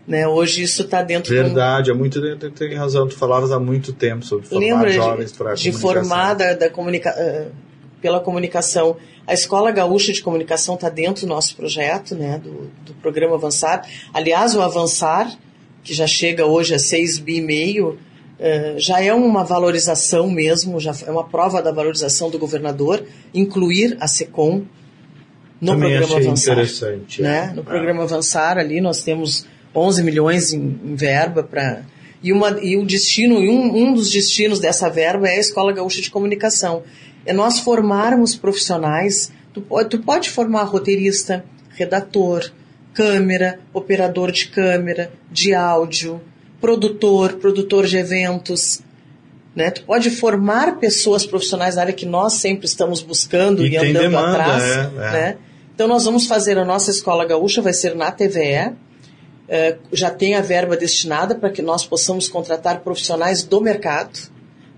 Né? 0.07 0.29
Hoje 0.29 0.63
isso 0.63 0.83
está 0.83 1.03
dentro 1.03 1.35
Verdade, 1.35 1.91
é 1.91 1.95
muito 1.95 2.21
tem 2.51 2.75
razão, 2.75 3.09
tu 3.09 3.17
falavas 3.17 3.51
há 3.51 3.59
muito 3.59 3.93
tempo 3.93 4.25
sobre 4.25 4.47
formar 4.47 4.67
Lembra 4.67 4.91
jovens 4.93 5.33
para 5.33 5.55
de 5.55 5.73
formar 5.73 6.35
da, 6.35 6.53
da 6.53 6.69
comunica 6.69 7.11
uh, 7.11 7.51
pela 8.03 8.21
comunicação. 8.21 8.99
A 9.27 9.33
Escola 9.33 9.71
Gaúcha 9.71 10.13
de 10.13 10.21
Comunicação 10.21 10.75
está 10.75 10.91
dentro 10.91 11.27
do 11.27 11.29
nosso 11.29 11.57
projeto, 11.57 12.15
né, 12.15 12.39
do, 12.39 12.71
do 12.85 12.93
programa 13.01 13.37
Avançar. 13.37 13.89
Aliás, 14.13 14.55
o 14.55 14.61
Avançar, 14.61 15.35
que 15.83 15.95
já 15.95 16.07
chega 16.07 16.45
hoje 16.45 16.75
a 16.75 16.79
6 16.79 17.21
bi 17.21 17.37
e 17.39 17.41
meio, 17.41 17.93
uh, 18.39 18.79
já 18.79 19.03
é 19.03 19.15
uma 19.15 19.43
valorização 19.43 20.29
mesmo, 20.31 20.79
já 20.79 20.93
é 21.07 21.11
uma 21.11 21.25
prova 21.25 21.63
da 21.63 21.73
valorização 21.73 22.29
do 22.29 22.39
governador, 22.39 23.03
incluir 23.33 23.97
a 24.01 24.07
SECOM 24.07 24.67
no 25.59 25.73
Também 25.73 25.97
programa 25.97 26.05
achei 26.05 26.27
Avançar. 26.27 26.53
interessante. 26.53 27.23
Né? 27.23 27.53
No 27.55 27.63
é. 27.63 27.65
programa 27.65 28.03
Avançar 28.03 28.59
ali 28.59 28.83
nós 28.83 29.03
temos 29.03 29.47
11 29.75 30.03
milhões 30.03 30.53
em, 30.53 30.79
em 30.85 30.95
verba 30.95 31.43
para 31.43 31.83
e, 32.25 32.33
uma, 32.33 32.59
e 32.63 32.75
o 32.75 32.87
destino, 32.87 33.43
e 33.43 33.51
um, 33.51 33.77
um 33.77 33.93
dos 33.93 34.11
destinos 34.11 34.59
dessa 34.59 34.89
verba 34.89 35.29
é 35.29 35.37
a 35.37 35.41
Escola 35.41 35.73
Gaúcha 35.73 36.01
de 36.01 36.11
Comunicação. 36.11 36.83
É 37.27 37.35
nós 37.35 37.61
formarmos 37.61 38.35
profissionais. 38.35 39.31
Tu 39.53 39.61
pode, 39.61 39.91
tu 39.91 39.99
pode 39.99 40.31
formar 40.31 40.63
roteirista, 40.63 41.45
redator, 41.69 42.51
câmera, 42.95 43.61
operador 43.75 44.33
de 44.33 44.49
câmera, 44.49 45.13
de 45.31 45.53
áudio, 45.53 46.19
produtor, 46.63 47.35
produtor 47.35 47.87
de 47.87 47.99
eventos. 47.99 48.81
Né? 49.55 49.71
Tu 49.71 49.83
pode 49.83 50.11
formar 50.11 50.79
pessoas 50.79 51.27
profissionais 51.27 51.77
na 51.77 51.83
área 51.83 51.93
que 51.93 52.07
nós 52.07 52.35
sempre 52.35 52.65
estamos 52.65 53.03
buscando 53.03 53.67
e, 53.67 53.73
e 53.73 53.77
andando 53.77 54.01
demanda, 54.01 54.31
atrás. 54.31 54.63
É, 54.63 54.79
é. 54.79 55.13
Né? 55.13 55.37
Então 55.75 55.87
nós 55.87 56.07
vamos 56.07 56.27
fazer 56.27 56.57
a 56.57 56.65
nossa 56.65 56.91
escola 56.91 57.27
gaúcha, 57.27 57.61
vai 57.61 57.75
ser 57.75 57.95
na 57.95 58.11
TVE, 58.11 58.73
já 59.93 60.11
tem 60.11 60.35
a 60.35 60.41
verba 60.41 60.77
destinada 60.77 61.35
para 61.35 61.51
que 61.51 61.63
nós 61.63 61.85
possamos 61.85 62.29
contratar 62.29 62.81
profissionais 62.81 63.43
do 63.43 63.61
mercado 63.61 64.19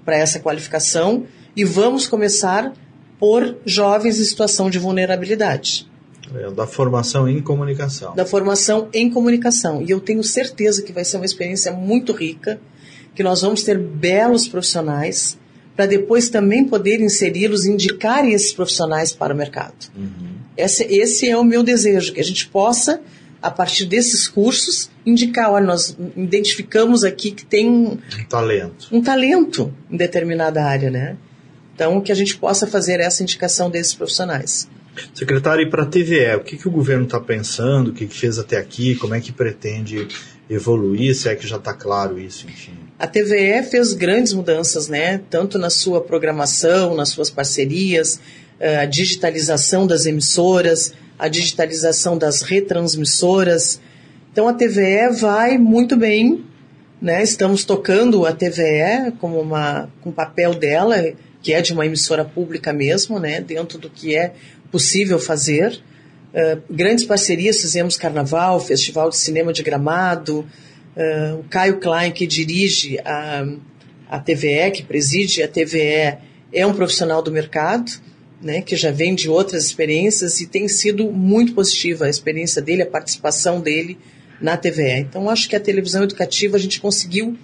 para 0.04 0.16
essa 0.16 0.40
qualificação 0.40 1.24
e 1.54 1.64
vamos 1.64 2.06
começar 2.06 2.72
por 3.18 3.56
jovens 3.64 4.20
em 4.20 4.24
situação 4.24 4.68
de 4.68 4.78
vulnerabilidade. 4.78 5.88
É, 6.34 6.50
da 6.50 6.66
formação 6.66 7.28
em 7.28 7.40
comunicação. 7.40 8.14
Da 8.14 8.26
formação 8.26 8.88
em 8.92 9.10
comunicação. 9.10 9.82
E 9.82 9.90
eu 9.90 10.00
tenho 10.00 10.22
certeza 10.22 10.82
que 10.82 10.92
vai 10.92 11.04
ser 11.04 11.16
uma 11.16 11.24
experiência 11.24 11.72
muito 11.72 12.12
rica, 12.12 12.60
que 13.14 13.22
nós 13.22 13.42
vamos 13.42 13.62
ter 13.62 13.78
belos 13.78 14.46
profissionais, 14.46 15.38
para 15.74 15.86
depois 15.86 16.28
também 16.28 16.64
poder 16.64 17.00
inseri-los, 17.00 17.64
indicar 17.64 18.26
esses 18.26 18.52
profissionais 18.52 19.12
para 19.12 19.32
o 19.32 19.36
mercado. 19.36 19.90
Uhum. 19.96 20.36
Esse, 20.56 20.84
esse 20.84 21.28
é 21.28 21.36
o 21.36 21.44
meu 21.44 21.62
desejo, 21.62 22.12
que 22.12 22.20
a 22.20 22.24
gente 22.24 22.48
possa 22.48 23.00
a 23.46 23.50
partir 23.50 23.86
desses 23.86 24.26
cursos, 24.26 24.90
indicar, 25.04 25.52
olha, 25.52 25.64
nós 25.64 25.96
identificamos 26.16 27.04
aqui 27.04 27.30
que 27.30 27.46
tem 27.46 27.70
um, 27.70 27.96
talento. 28.28 28.88
Um 28.90 29.00
talento 29.00 29.72
em 29.88 29.96
determinada 29.96 30.64
área, 30.64 30.90
né? 30.90 31.16
Então, 31.72 32.00
que 32.00 32.10
a 32.10 32.14
gente 32.14 32.36
possa 32.36 32.66
fazer 32.66 32.98
essa 32.98 33.22
indicação 33.22 33.70
desses 33.70 33.94
profissionais. 33.94 34.68
Secretário, 35.14 35.62
e 35.62 35.70
para 35.70 35.84
a 35.84 35.86
TVE, 35.86 36.34
o 36.36 36.40
que, 36.40 36.56
que 36.56 36.66
o 36.66 36.70
governo 36.72 37.04
está 37.04 37.20
pensando, 37.20 37.90
o 37.90 37.92
que, 37.92 38.06
que 38.06 38.16
fez 38.16 38.36
até 38.36 38.56
aqui, 38.56 38.96
como 38.96 39.14
é 39.14 39.20
que 39.20 39.30
pretende 39.30 40.08
evoluir, 40.50 41.14
se 41.14 41.28
é 41.28 41.36
que 41.36 41.46
já 41.46 41.56
está 41.56 41.72
claro 41.72 42.18
isso, 42.18 42.46
enfim? 42.48 42.72
A 42.98 43.06
TVE 43.06 43.62
fez 43.70 43.92
grandes 43.92 44.32
mudanças, 44.32 44.88
né? 44.88 45.20
Tanto 45.30 45.56
na 45.56 45.70
sua 45.70 46.00
programação, 46.00 46.96
nas 46.96 47.10
suas 47.10 47.30
parcerias, 47.30 48.18
eh, 48.58 48.78
a 48.78 48.86
digitalização 48.86 49.86
das 49.86 50.04
emissoras, 50.04 50.94
a 51.18 51.28
digitalização 51.28 52.16
das 52.16 52.42
retransmissoras. 52.42 53.80
Então 54.32 54.48
a 54.48 54.52
TVE 54.52 55.10
vai 55.18 55.58
muito 55.58 55.96
bem, 55.96 56.44
né? 57.00 57.22
Estamos 57.22 57.64
tocando 57.64 58.26
a 58.26 58.32
TVE 58.32 59.12
como 59.18 59.40
uma 59.40 59.88
com 60.02 60.12
papel 60.12 60.54
dela, 60.54 60.96
que 61.42 61.52
é 61.52 61.62
de 61.62 61.72
uma 61.72 61.86
emissora 61.86 62.24
pública 62.24 62.72
mesmo, 62.72 63.18
né? 63.18 63.40
Dentro 63.40 63.78
do 63.78 63.88
que 63.88 64.14
é 64.14 64.34
possível 64.70 65.18
fazer. 65.18 65.80
Uh, 66.34 66.60
grandes 66.68 67.04
parcerias 67.04 67.60
fizemos 67.60 67.96
Carnaval, 67.96 68.60
Festival 68.60 69.08
de 69.08 69.16
Cinema 69.16 69.52
de 69.52 69.62
Gramado, 69.62 70.40
uh, 70.96 71.40
o 71.40 71.44
Caio 71.44 71.78
Klein 71.78 72.12
que 72.12 72.26
dirige 72.26 72.98
a, 72.98 73.46
a 74.10 74.18
TVE, 74.18 74.70
que 74.70 74.82
preside 74.82 75.42
a 75.42 75.48
TVE, 75.48 76.18
é 76.52 76.66
um 76.66 76.74
profissional 76.74 77.22
do 77.22 77.32
mercado 77.32 77.90
né, 78.40 78.60
que 78.60 78.76
já 78.76 78.90
vem 78.90 79.14
de 79.14 79.28
outras 79.28 79.64
experiências 79.64 80.40
e 80.40 80.46
tem 80.46 80.68
sido 80.68 81.10
muito 81.10 81.54
positiva 81.54 82.04
a 82.04 82.10
experiência 82.10 82.60
dele, 82.60 82.82
a 82.82 82.86
participação 82.86 83.60
dele 83.60 83.98
na 84.40 84.56
TVE. 84.56 85.00
Então, 85.00 85.30
acho 85.30 85.48
que 85.48 85.56
a 85.56 85.60
televisão 85.60 86.02
educativa 86.02 86.56
a 86.56 86.60
gente 86.60 86.80
conseguiu 86.80 87.36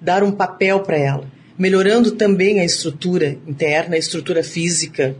dar 0.00 0.22
um 0.22 0.30
papel 0.30 0.80
para 0.80 0.96
ela, 0.96 1.30
melhorando 1.58 2.12
também 2.12 2.60
a 2.60 2.64
estrutura 2.64 3.38
interna, 3.46 3.96
a 3.96 3.98
estrutura 3.98 4.42
física, 4.42 5.16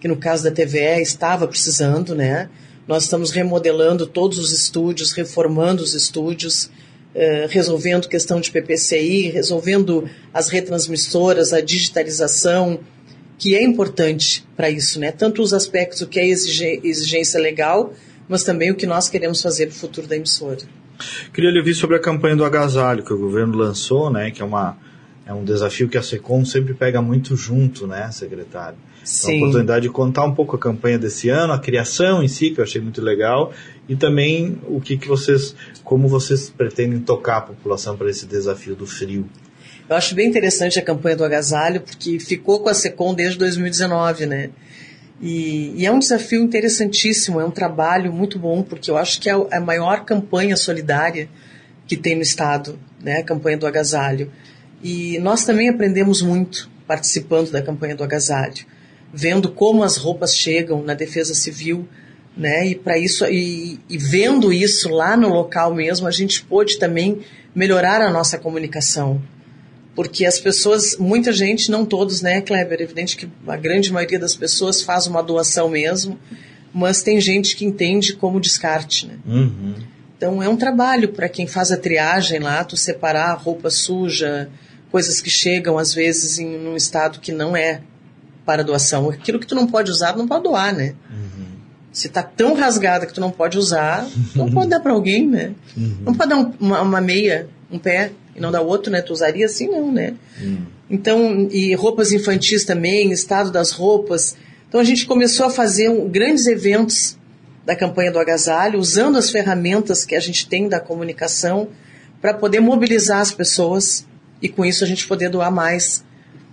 que 0.00 0.08
no 0.08 0.16
caso 0.16 0.44
da 0.44 0.50
TVE 0.50 1.00
estava 1.00 1.46
precisando, 1.46 2.14
né? 2.14 2.48
Nós 2.86 3.04
estamos 3.04 3.30
remodelando 3.30 4.06
todos 4.06 4.38
os 4.38 4.52
estúdios, 4.52 5.12
reformando 5.12 5.82
os 5.82 5.94
estúdios, 5.94 6.70
eh, 7.14 7.46
resolvendo 7.48 8.08
questão 8.08 8.40
de 8.40 8.50
PPCI, 8.50 9.28
resolvendo 9.28 10.08
as 10.32 10.48
retransmissoras, 10.48 11.52
a 11.52 11.60
digitalização, 11.60 12.80
que 13.38 13.54
é 13.54 13.62
importante 13.62 14.46
para 14.56 14.70
isso, 14.70 14.98
né? 14.98 15.12
Tanto 15.12 15.42
os 15.42 15.52
aspectos 15.52 16.00
o 16.00 16.06
que 16.06 16.20
é 16.20 16.26
exigência 16.26 17.40
legal, 17.40 17.92
mas 18.28 18.44
também 18.44 18.70
o 18.70 18.74
que 18.74 18.86
nós 18.86 19.08
queremos 19.08 19.42
fazer 19.42 19.66
para 19.66 19.76
o 19.76 19.78
futuro 19.78 20.06
da 20.06 20.16
emissora. 20.16 20.58
Queria 21.32 21.50
lhe 21.50 21.58
ouvir 21.58 21.74
sobre 21.74 21.96
a 21.96 21.98
campanha 21.98 22.36
do 22.36 22.44
agasalho 22.44 23.04
que 23.04 23.12
o 23.12 23.18
governo 23.18 23.56
lançou, 23.56 24.10
né? 24.10 24.30
Que 24.30 24.40
é 24.40 24.44
uma 24.44 24.76
é 25.26 25.32
um 25.32 25.42
desafio 25.42 25.88
que 25.88 25.96
a 25.96 26.02
SECOM 26.02 26.44
sempre 26.44 26.74
pega 26.74 27.00
muito 27.00 27.34
junto, 27.34 27.86
né, 27.86 28.10
secretário? 28.12 28.76
Sim. 29.02 29.22
Então, 29.24 29.34
a 29.34 29.38
oportunidade 29.38 29.82
de 29.84 29.88
contar 29.88 30.24
um 30.24 30.34
pouco 30.34 30.54
a 30.54 30.58
campanha 30.58 30.98
desse 30.98 31.30
ano, 31.30 31.52
a 31.52 31.58
criação 31.58 32.22
em 32.22 32.28
si, 32.28 32.50
que 32.50 32.60
eu 32.60 32.64
achei 32.64 32.80
muito 32.80 33.00
legal, 33.00 33.52
e 33.88 33.96
também 33.96 34.58
o 34.66 34.80
que, 34.80 34.98
que 34.98 35.08
vocês, 35.08 35.56
como 35.82 36.08
vocês 36.08 36.50
pretendem 36.50 37.00
tocar 37.00 37.38
a 37.38 37.40
população 37.40 37.96
para 37.96 38.10
esse 38.10 38.26
desafio 38.26 38.74
do 38.74 38.86
frio. 38.86 39.26
Eu 39.88 39.96
acho 39.96 40.14
bem 40.14 40.28
interessante 40.28 40.78
a 40.78 40.82
campanha 40.82 41.16
do 41.16 41.24
agasalho, 41.24 41.80
porque 41.82 42.18
ficou 42.18 42.60
com 42.60 42.70
a 42.70 42.74
SECOM 42.74 43.14
desde 43.14 43.38
2019, 43.38 44.24
né? 44.26 44.50
E, 45.20 45.74
e, 45.76 45.86
é 45.86 45.92
um 45.92 45.98
desafio 45.98 46.42
interessantíssimo, 46.42 47.40
é 47.40 47.44
um 47.44 47.50
trabalho 47.50 48.12
muito 48.12 48.38
bom, 48.38 48.62
porque 48.62 48.90
eu 48.90 48.96
acho 48.96 49.20
que 49.20 49.28
é 49.28 49.32
a 49.32 49.60
maior 49.60 50.04
campanha 50.04 50.56
solidária 50.56 51.28
que 51.86 51.96
tem 51.96 52.16
no 52.16 52.22
Estado, 52.22 52.78
né? 53.02 53.18
A 53.18 53.22
campanha 53.22 53.58
do 53.58 53.66
agasalho. 53.66 54.32
E 54.82 55.18
nós 55.18 55.44
também 55.44 55.68
aprendemos 55.68 56.22
muito 56.22 56.70
participando 56.86 57.50
da 57.50 57.62
campanha 57.62 57.94
do 57.94 58.04
agasalho, 58.04 58.66
vendo 59.12 59.50
como 59.50 59.82
as 59.82 59.96
roupas 59.96 60.36
chegam 60.36 60.82
na 60.82 60.94
defesa 60.94 61.34
civil, 61.34 61.86
né? 62.36 62.66
E 62.66 62.74
para 62.74 62.98
isso 62.98 63.24
e, 63.26 63.78
e, 63.88 63.98
vendo 63.98 64.52
isso 64.52 64.88
lá 64.88 65.16
no 65.16 65.28
local 65.28 65.74
mesmo, 65.74 66.06
a 66.06 66.10
gente 66.10 66.42
pôde 66.42 66.78
também 66.78 67.20
melhorar 67.54 68.00
a 68.00 68.10
nossa 68.10 68.36
comunicação, 68.38 69.22
porque 69.94 70.26
as 70.26 70.40
pessoas, 70.40 70.96
muita 70.96 71.32
gente, 71.32 71.70
não 71.70 71.84
todos, 71.84 72.20
né, 72.20 72.40
Kleber? 72.40 72.80
É 72.80 72.82
evidente 72.82 73.16
que 73.16 73.28
a 73.46 73.56
grande 73.56 73.92
maioria 73.92 74.18
das 74.18 74.34
pessoas 74.34 74.82
faz 74.82 75.06
uma 75.06 75.22
doação 75.22 75.68
mesmo, 75.68 76.18
mas 76.72 77.02
tem 77.02 77.20
gente 77.20 77.54
que 77.54 77.64
entende 77.64 78.14
como 78.14 78.40
descarte, 78.40 79.06
né? 79.06 79.14
Uhum. 79.24 79.74
Então 80.16 80.42
é 80.42 80.48
um 80.48 80.56
trabalho 80.56 81.10
para 81.10 81.28
quem 81.28 81.46
faz 81.46 81.70
a 81.70 81.76
triagem 81.76 82.40
lá, 82.40 82.64
tu 82.64 82.76
separar 82.76 83.34
roupa 83.34 83.70
suja, 83.70 84.48
coisas 84.90 85.20
que 85.20 85.30
chegam 85.30 85.78
às 85.78 85.92
vezes 85.92 86.38
em 86.38 86.66
um 86.66 86.76
estado 86.76 87.20
que 87.20 87.30
não 87.30 87.56
é 87.56 87.80
para 88.44 88.62
doação. 88.62 89.10
Aquilo 89.10 89.38
que 89.38 89.46
tu 89.46 89.54
não 89.54 89.66
pode 89.66 89.90
usar, 89.90 90.16
não 90.16 90.26
pode 90.26 90.44
doar, 90.44 90.74
né? 90.74 90.94
Uhum. 91.10 91.46
Se 91.92 92.08
tá 92.08 92.22
tão 92.22 92.54
rasgada 92.54 93.06
que 93.06 93.14
tu 93.14 93.20
não 93.20 93.30
pode 93.30 93.58
usar, 93.58 94.06
não 94.34 94.50
pode 94.50 94.68
dar 94.68 94.80
para 94.80 94.92
alguém, 94.92 95.26
né? 95.26 95.52
Uhum. 95.76 95.98
Não 96.06 96.14
pode 96.14 96.30
dar 96.30 96.36
um, 96.36 96.52
uma, 96.58 96.82
uma, 96.82 97.00
meia, 97.00 97.48
um 97.70 97.78
pé 97.78 98.10
e 98.34 98.40
não 98.40 98.50
dar 98.50 98.60
outro, 98.60 98.90
né? 98.90 99.00
Tu 99.00 99.12
usaria 99.12 99.46
assim, 99.46 99.68
não, 99.68 99.92
né? 99.92 100.14
Uhum. 100.40 100.66
Então, 100.90 101.48
e 101.50 101.74
roupas 101.74 102.12
infantis 102.12 102.64
também, 102.64 103.10
estado 103.10 103.50
das 103.50 103.70
roupas. 103.70 104.36
Então 104.68 104.80
a 104.80 104.84
gente 104.84 105.06
começou 105.06 105.46
a 105.46 105.50
fazer 105.50 105.88
um, 105.88 106.08
grandes 106.08 106.46
eventos 106.46 107.16
da 107.64 107.74
campanha 107.74 108.12
do 108.12 108.18
agasalho, 108.18 108.78
usando 108.78 109.16
as 109.16 109.30
ferramentas 109.30 110.04
que 110.04 110.14
a 110.14 110.20
gente 110.20 110.48
tem 110.48 110.68
da 110.68 110.78
comunicação 110.78 111.68
para 112.20 112.34
poder 112.34 112.60
mobilizar 112.60 113.20
as 113.20 113.32
pessoas 113.32 114.06
e 114.42 114.48
com 114.48 114.64
isso 114.64 114.84
a 114.84 114.86
gente 114.86 115.06
poder 115.06 115.28
doar 115.30 115.50
mais. 115.50 116.04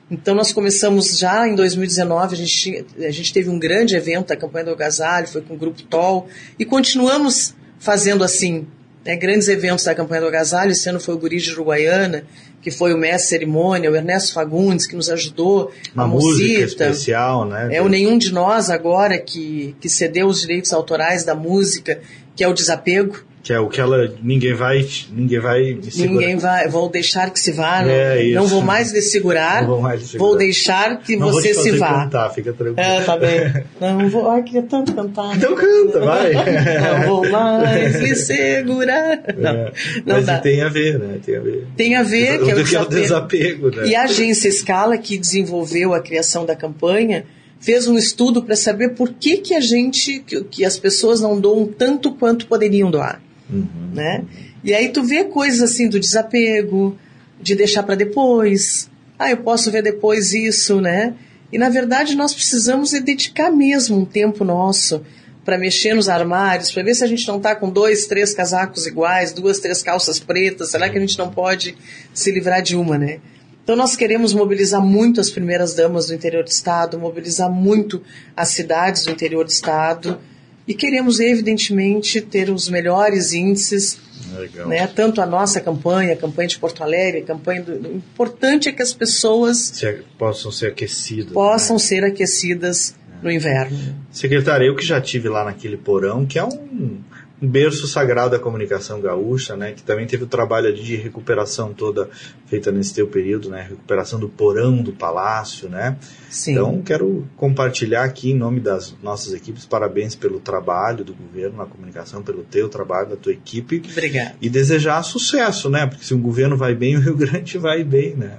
Então 0.09 0.35
nós 0.35 0.51
começamos 0.51 1.17
já 1.17 1.47
em 1.47 1.55
2019, 1.55 2.33
a 2.33 2.37
gente, 2.37 2.85
a 2.99 3.11
gente 3.11 3.31
teve 3.31 3.49
um 3.49 3.57
grande 3.57 3.95
evento, 3.95 4.31
a 4.31 4.35
campanha 4.35 4.65
do 4.65 4.71
agasalho, 4.71 5.27
foi 5.27 5.41
com 5.41 5.53
o 5.53 5.57
Grupo 5.57 5.81
TOL, 5.83 6.27
e 6.59 6.65
continuamos 6.65 7.55
fazendo 7.79 8.23
assim, 8.23 8.67
né, 9.05 9.15
grandes 9.15 9.47
eventos 9.47 9.85
da 9.85 9.95
campanha 9.95 10.21
do 10.21 10.27
agasalho, 10.27 10.71
esse 10.71 10.87
ano 10.89 10.99
foi 10.99 11.15
o 11.15 11.17
Guri 11.17 11.37
de 11.37 11.51
Uruguaiana, 11.51 12.23
que 12.61 12.69
foi 12.69 12.93
o 12.93 12.97
mestre 12.97 13.29
cerimônia, 13.29 13.91
o 13.91 13.95
Ernesto 13.95 14.33
Fagundes, 14.33 14.85
que 14.85 14.95
nos 14.95 15.09
ajudou, 15.09 15.71
Uma 15.93 16.03
a 16.03 16.07
música 16.07 16.59
Mocita, 16.59 16.85
especial, 16.89 17.45
né? 17.45 17.69
é 17.71 17.81
o 17.81 17.87
Nenhum 17.89 18.17
de 18.17 18.31
Nós 18.31 18.69
agora, 18.69 19.17
que, 19.17 19.75
que 19.81 19.89
cedeu 19.89 20.27
os 20.27 20.41
direitos 20.41 20.71
autorais 20.71 21.23
da 21.23 21.33
música, 21.33 21.99
que 22.35 22.43
é 22.43 22.47
o 22.47 22.53
desapego, 22.53 23.23
Que 23.43 23.53
é 23.53 23.59
o 23.59 23.67
que 23.69 23.81
ela. 23.81 24.13
Ninguém 24.21 24.53
vai. 24.53 24.85
Ninguém 25.11 25.39
vai 25.39 25.73
me 25.73 25.89
segurar. 25.91 26.11
Ninguém 26.11 26.37
vai, 26.37 26.67
vou 26.67 26.89
deixar 26.89 27.31
que 27.31 27.39
se 27.39 27.51
vá, 27.51 27.81
não, 27.81 27.89
É, 27.89 28.23
isso. 28.23 28.35
não 28.35 28.45
vou 28.45 28.61
mais 28.61 28.91
lhe 28.91 29.01
segurar, 29.01 29.61
Não 29.63 29.69
vou 29.69 29.81
mais 29.81 30.03
segurar. 30.03 30.19
vou 30.29 30.37
deixar 30.37 30.99
que 31.01 31.15
Não 31.15 31.31
vou 31.31 31.41
você 31.41 31.53
se 31.55 31.71
vá. 31.71 32.03
cantar, 32.03 32.29
fica 32.29 32.53
tranquilo. 32.53 32.79
É, 32.79 33.01
tá 33.01 33.17
bem. 33.17 33.63
Não 33.81 34.07
vou, 34.09 34.29
ai, 34.29 34.43
queria 34.43 34.61
tanto 34.63 34.93
cantar. 34.93 35.35
Então 35.35 35.55
canta, 35.55 35.99
vai. 36.01 36.31
Não 36.99 37.07
vou 37.07 37.29
mais 37.31 37.95
lhe 37.99 38.15
segurar. 38.15 39.21
Não, 39.37 39.49
É, 39.49 39.71
não 40.05 40.15
Mas 40.17 40.25
dá. 40.25 40.37
tem 40.37 40.61
a 40.61 40.69
ver, 40.69 40.99
né? 40.99 41.17
Tem 41.25 41.35
a 41.35 41.39
ver. 41.41 41.67
Tem 41.75 41.95
a 41.95 42.03
ver 42.03 42.43
que 42.43 42.51
é 42.51 42.55
o 42.55 42.63
que 42.65 42.75
é 42.75 42.81
o 42.81 42.85
desapego. 42.85 43.69
né? 43.75 43.87
E 43.87 43.95
a 43.95 44.03
agência 44.03 44.51
Scala, 44.51 44.97
que 44.97 45.17
desenvolveu 45.17 45.93
a 45.93 45.99
criação 45.99 46.45
da 46.45 46.55
campanha, 46.55 47.25
fez 47.59 47.87
um 47.87 47.97
estudo 47.97 48.43
para 48.43 48.55
saber 48.55 48.89
por 48.89 49.09
que, 49.13 49.37
que 49.37 49.53
a 49.55 49.59
gente, 49.59 50.19
que, 50.19 50.43
que 50.43 50.65
as 50.65 50.77
pessoas 50.77 51.21
não 51.21 51.39
doam 51.39 51.65
tanto 51.65 52.11
quanto 52.13 52.45
poderiam 52.47 52.89
doar. 52.91 53.21
Uhum. 53.51 53.91
né? 53.93 54.23
E 54.63 54.73
aí 54.73 54.89
tu 54.89 55.03
vê 55.03 55.25
coisas 55.25 55.61
assim 55.61 55.89
do 55.89 55.99
desapego, 55.99 56.97
de 57.41 57.55
deixar 57.55 57.83
para 57.83 57.95
depois. 57.95 58.89
Ah, 59.17 59.29
eu 59.29 59.37
posso 59.37 59.71
ver 59.71 59.83
depois 59.83 60.33
isso, 60.33 60.79
né? 60.79 61.15
E 61.51 61.57
na 61.57 61.69
verdade 61.69 62.15
nós 62.15 62.33
precisamos 62.33 62.93
é 62.93 63.01
dedicar 63.01 63.51
mesmo 63.51 63.97
um 63.97 64.05
tempo 64.05 64.45
nosso 64.45 65.03
para 65.43 65.57
mexer 65.57 65.95
nos 65.95 66.07
armários, 66.07 66.71
para 66.71 66.83
ver 66.83 66.93
se 66.93 67.03
a 67.03 67.07
gente 67.07 67.27
não 67.27 67.37
está 67.37 67.55
com 67.55 67.69
dois, 67.69 68.05
três 68.05 68.33
casacos 68.33 68.85
iguais, 68.85 69.33
duas, 69.33 69.59
três 69.59 69.81
calças 69.81 70.19
pretas. 70.19 70.69
Será 70.69 70.89
que 70.89 70.97
a 70.97 71.01
gente 71.01 71.17
não 71.17 71.31
pode 71.31 71.75
se 72.13 72.31
livrar 72.31 72.61
de 72.61 72.75
uma, 72.75 72.97
né? 72.97 73.19
Então 73.63 73.75
nós 73.75 73.95
queremos 73.95 74.33
mobilizar 74.33 74.81
muito 74.81 75.19
as 75.19 75.29
primeiras 75.29 75.73
damas 75.73 76.07
do 76.07 76.13
interior 76.13 76.43
do 76.43 76.49
estado, 76.49 76.99
mobilizar 76.99 77.51
muito 77.51 78.01
as 78.35 78.49
cidades 78.49 79.05
do 79.05 79.11
interior 79.11 79.43
do 79.43 79.51
estado 79.51 80.19
e 80.67 80.73
queremos 80.73 81.19
evidentemente 81.19 82.21
ter 82.21 82.49
os 82.49 82.69
melhores 82.69 83.33
índices 83.33 83.99
Legal. 84.37 84.67
né? 84.67 84.87
Tanto 84.87 85.21
a 85.21 85.25
nossa 85.25 85.59
campanha, 85.59 86.13
a 86.13 86.17
campanha 86.17 86.47
de 86.47 86.57
Porto 86.57 86.83
Alegre, 86.83 87.21
a 87.21 87.25
campanha 87.25 87.61
do... 87.61 87.73
O 87.73 87.95
importante 87.97 88.69
é 88.69 88.71
que 88.71 88.81
as 88.81 88.93
pessoas 88.93 89.57
Se, 89.57 90.03
possam 90.17 90.51
ser 90.51 90.67
aquecidos. 90.67 91.33
possam 91.33 91.75
né? 91.75 91.79
ser 91.81 92.03
aquecidas 92.03 92.95
no 93.21 93.31
inverno. 93.31 93.77
Secretário, 94.09 94.67
eu 94.67 94.75
que 94.75 94.85
já 94.85 94.99
tive 94.99 95.29
lá 95.29 95.43
naquele 95.45 95.77
porão, 95.77 96.25
que 96.25 96.39
é 96.39 96.43
um 96.43 96.99
berço 97.41 97.87
sagrado 97.87 98.31
da 98.31 98.39
comunicação 98.39 99.01
gaúcha, 99.01 99.55
né? 99.55 99.71
Que 99.71 99.81
também 99.81 100.05
teve 100.05 100.23
o 100.25 100.27
trabalho 100.27 100.67
ali 100.67 100.81
de 100.83 100.95
recuperação 100.95 101.73
toda 101.73 102.07
feita 102.45 102.71
nesse 102.71 102.93
teu 102.93 103.07
período, 103.07 103.49
né? 103.49 103.65
Recuperação 103.67 104.19
do 104.19 104.29
porão 104.29 104.81
do 104.81 104.93
palácio, 104.93 105.67
né? 105.67 105.97
Sim. 106.29 106.51
Então, 106.51 106.81
quero 106.83 107.27
compartilhar 107.35 108.03
aqui 108.03 108.31
em 108.31 108.37
nome 108.37 108.59
das 108.59 108.95
nossas 109.01 109.33
equipes, 109.33 109.65
parabéns 109.65 110.13
pelo 110.13 110.39
trabalho 110.39 111.03
do 111.03 111.15
governo 111.15 111.57
na 111.57 111.65
comunicação, 111.65 112.21
pelo 112.21 112.43
teu 112.43 112.69
trabalho, 112.69 113.09
da 113.09 113.15
tua 113.15 113.33
equipe, 113.33 113.81
Obrigada. 113.91 114.35
e 114.39 114.49
desejar 114.49 115.01
sucesso, 115.03 115.69
né? 115.69 115.87
Porque 115.87 116.05
se 116.05 116.13
o 116.13 116.19
governo 116.19 116.55
vai 116.55 116.75
bem, 116.75 116.95
o 116.97 116.99
Rio 116.99 117.15
Grande 117.15 117.57
vai 117.57 117.83
bem, 117.83 118.15
né? 118.15 118.37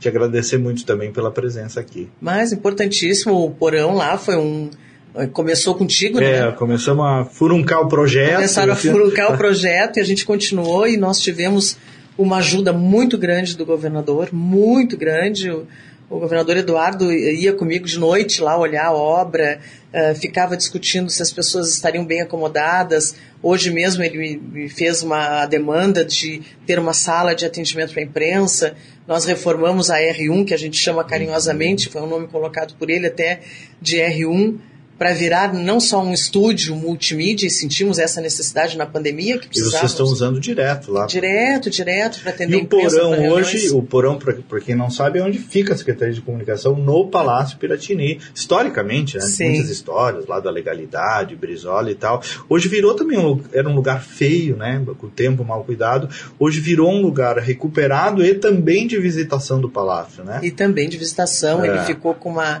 Te 0.00 0.08
agradecer 0.08 0.58
muito 0.58 0.84
também 0.84 1.12
pela 1.12 1.30
presença 1.30 1.78
aqui. 1.78 2.10
Mas 2.20 2.52
importantíssimo, 2.52 3.44
o 3.44 3.50
porão 3.52 3.94
lá 3.94 4.18
foi 4.18 4.36
um. 4.36 4.68
Começou 5.32 5.74
contigo, 5.74 6.18
É, 6.20 6.46
né? 6.46 6.52
começamos 6.52 7.04
a 7.04 7.24
furuncar 7.24 7.80
o 7.82 7.88
projeto. 7.88 8.36
Começaram 8.36 8.72
a 8.72 8.76
furuncar 8.76 9.34
o 9.34 9.36
projeto 9.38 9.98
e 9.98 10.00
a 10.00 10.04
gente 10.04 10.24
continuou 10.24 10.86
e 10.86 10.96
nós 10.96 11.20
tivemos 11.20 11.76
uma 12.16 12.38
ajuda 12.38 12.72
muito 12.72 13.18
grande 13.18 13.56
do 13.56 13.66
governador, 13.66 14.30
muito 14.32 14.96
grande. 14.96 15.50
O, 15.50 15.66
o 16.08 16.18
governador 16.18 16.56
Eduardo 16.56 17.12
ia 17.12 17.52
comigo 17.52 17.86
de 17.86 17.98
noite 17.98 18.42
lá 18.42 18.58
olhar 18.58 18.86
a 18.86 18.92
obra, 18.92 19.60
eh, 19.92 20.14
ficava 20.14 20.56
discutindo 20.56 21.10
se 21.10 21.22
as 21.22 21.32
pessoas 21.32 21.70
estariam 21.70 22.04
bem 22.04 22.20
acomodadas. 22.20 23.14
Hoje 23.42 23.70
mesmo 23.70 24.02
ele 24.02 24.18
me, 24.18 24.36
me 24.36 24.68
fez 24.68 25.02
uma 25.02 25.46
demanda 25.46 26.04
de 26.04 26.42
ter 26.66 26.78
uma 26.78 26.92
sala 26.92 27.34
de 27.34 27.44
atendimento 27.46 27.92
para 27.92 28.02
a 28.02 28.04
imprensa. 28.04 28.74
Nós 29.06 29.24
reformamos 29.24 29.90
a 29.90 29.98
R1, 29.98 30.46
que 30.46 30.54
a 30.54 30.58
gente 30.58 30.76
chama 30.76 31.02
carinhosamente, 31.02 31.88
foi 31.88 32.02
um 32.02 32.06
nome 32.06 32.28
colocado 32.28 32.74
por 32.78 32.90
ele 32.90 33.06
até 33.06 33.40
de 33.80 33.96
R1 33.96 34.58
para 35.02 35.14
virar 35.14 35.52
não 35.52 35.80
só 35.80 36.00
um 36.00 36.12
estúdio 36.12 36.76
multimídia, 36.76 37.48
e 37.48 37.50
sentimos 37.50 37.98
essa 37.98 38.20
necessidade 38.20 38.78
na 38.78 38.86
pandemia 38.86 39.36
que 39.36 39.46
E 39.46 39.48
precisávamos. 39.48 39.80
vocês 39.80 39.90
estão 39.90 40.06
usando 40.06 40.38
direto 40.38 40.92
lá. 40.92 41.06
Direto, 41.06 41.68
direto, 41.70 42.20
para 42.20 42.30
atender 42.30 42.56
E 42.58 42.62
o 42.62 42.66
porão 42.66 43.30
hoje, 43.32 43.70
o 43.70 43.82
porão, 43.82 44.16
para 44.16 44.60
quem 44.60 44.76
não 44.76 44.88
sabe, 44.90 45.18
é 45.18 45.22
onde 45.24 45.40
fica 45.40 45.74
a 45.74 45.76
Secretaria 45.76 46.14
de 46.14 46.20
Comunicação 46.20 46.76
no 46.76 47.08
Palácio 47.08 47.58
Piratini. 47.58 48.20
Historicamente, 48.32 49.16
né? 49.16 49.22
Sim. 49.22 49.48
Muitas 49.54 49.70
histórias 49.70 50.28
lá 50.28 50.38
da 50.38 50.52
legalidade, 50.52 51.34
Brizola 51.34 51.90
e 51.90 51.96
tal. 51.96 52.22
Hoje 52.48 52.68
virou 52.68 52.94
também 52.94 53.18
um, 53.18 53.40
era 53.52 53.68
um 53.68 53.74
lugar 53.74 54.04
feio, 54.04 54.56
né? 54.56 54.80
Com 54.98 55.08
o 55.08 55.10
tempo 55.10 55.44
mal 55.44 55.64
cuidado. 55.64 56.08
Hoje 56.38 56.60
virou 56.60 56.88
um 56.92 57.02
lugar 57.02 57.38
recuperado 57.38 58.24
e 58.24 58.34
também 58.34 58.86
de 58.86 58.96
visitação 59.00 59.60
do 59.60 59.68
Palácio, 59.68 60.22
né? 60.22 60.38
E 60.44 60.52
também 60.52 60.88
de 60.88 60.96
visitação, 60.96 61.64
É. 61.64 61.66
ele 61.66 61.80
ficou 61.80 62.14
com, 62.14 62.30
uma, 62.30 62.60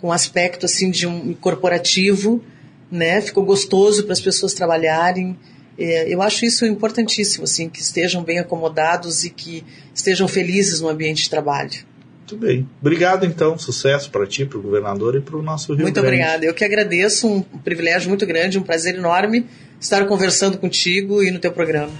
com 0.00 0.12
aspecto 0.12 0.66
assim 0.66 0.90
de 0.90 1.06
um 1.06 1.34
corporativo, 1.34 2.42
né? 2.90 3.20
Ficou 3.20 3.44
gostoso 3.44 4.04
para 4.04 4.12
as 4.12 4.20
pessoas 4.20 4.54
trabalharem. 4.54 5.36
É, 5.78 6.12
eu 6.12 6.20
acho 6.20 6.44
isso 6.44 6.66
importantíssimo, 6.66 7.44
assim, 7.44 7.68
que 7.68 7.80
estejam 7.80 8.22
bem 8.22 8.38
acomodados 8.38 9.24
e 9.24 9.30
que 9.30 9.64
estejam 9.94 10.26
felizes 10.28 10.80
no 10.80 10.88
ambiente 10.88 11.22
de 11.22 11.30
trabalho. 11.30 11.70
Muito 12.18 12.36
bem. 12.36 12.68
Obrigado, 12.80 13.24
então. 13.26 13.58
Sucesso 13.58 14.10
para 14.10 14.26
ti, 14.26 14.44
para 14.44 14.58
o 14.58 14.62
governador 14.62 15.16
e 15.16 15.20
para 15.20 15.36
o 15.36 15.42
nosso 15.42 15.72
Rio 15.72 15.82
muito 15.82 16.00
Grande. 16.00 16.16
obrigada. 16.16 16.44
Eu 16.44 16.54
que 16.54 16.64
agradeço, 16.64 17.26
um 17.26 17.42
privilégio 17.42 18.08
muito 18.08 18.24
grande, 18.26 18.58
um 18.58 18.62
prazer 18.62 18.94
enorme 18.94 19.46
estar 19.80 20.06
conversando 20.06 20.58
contigo 20.58 21.22
e 21.22 21.30
no 21.30 21.38
teu 21.38 21.50
programa. 21.50 21.90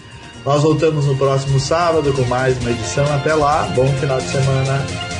Nós 0.44 0.62
voltamos 0.62 1.06
no 1.06 1.16
próximo 1.16 1.58
sábado 1.58 2.12
com 2.12 2.22
mais 2.22 2.56
uma 2.58 2.70
edição. 2.70 3.04
Até 3.12 3.34
lá, 3.34 3.64
bom 3.74 3.86
final 3.94 4.18
de 4.18 4.28
semana. 4.28 5.19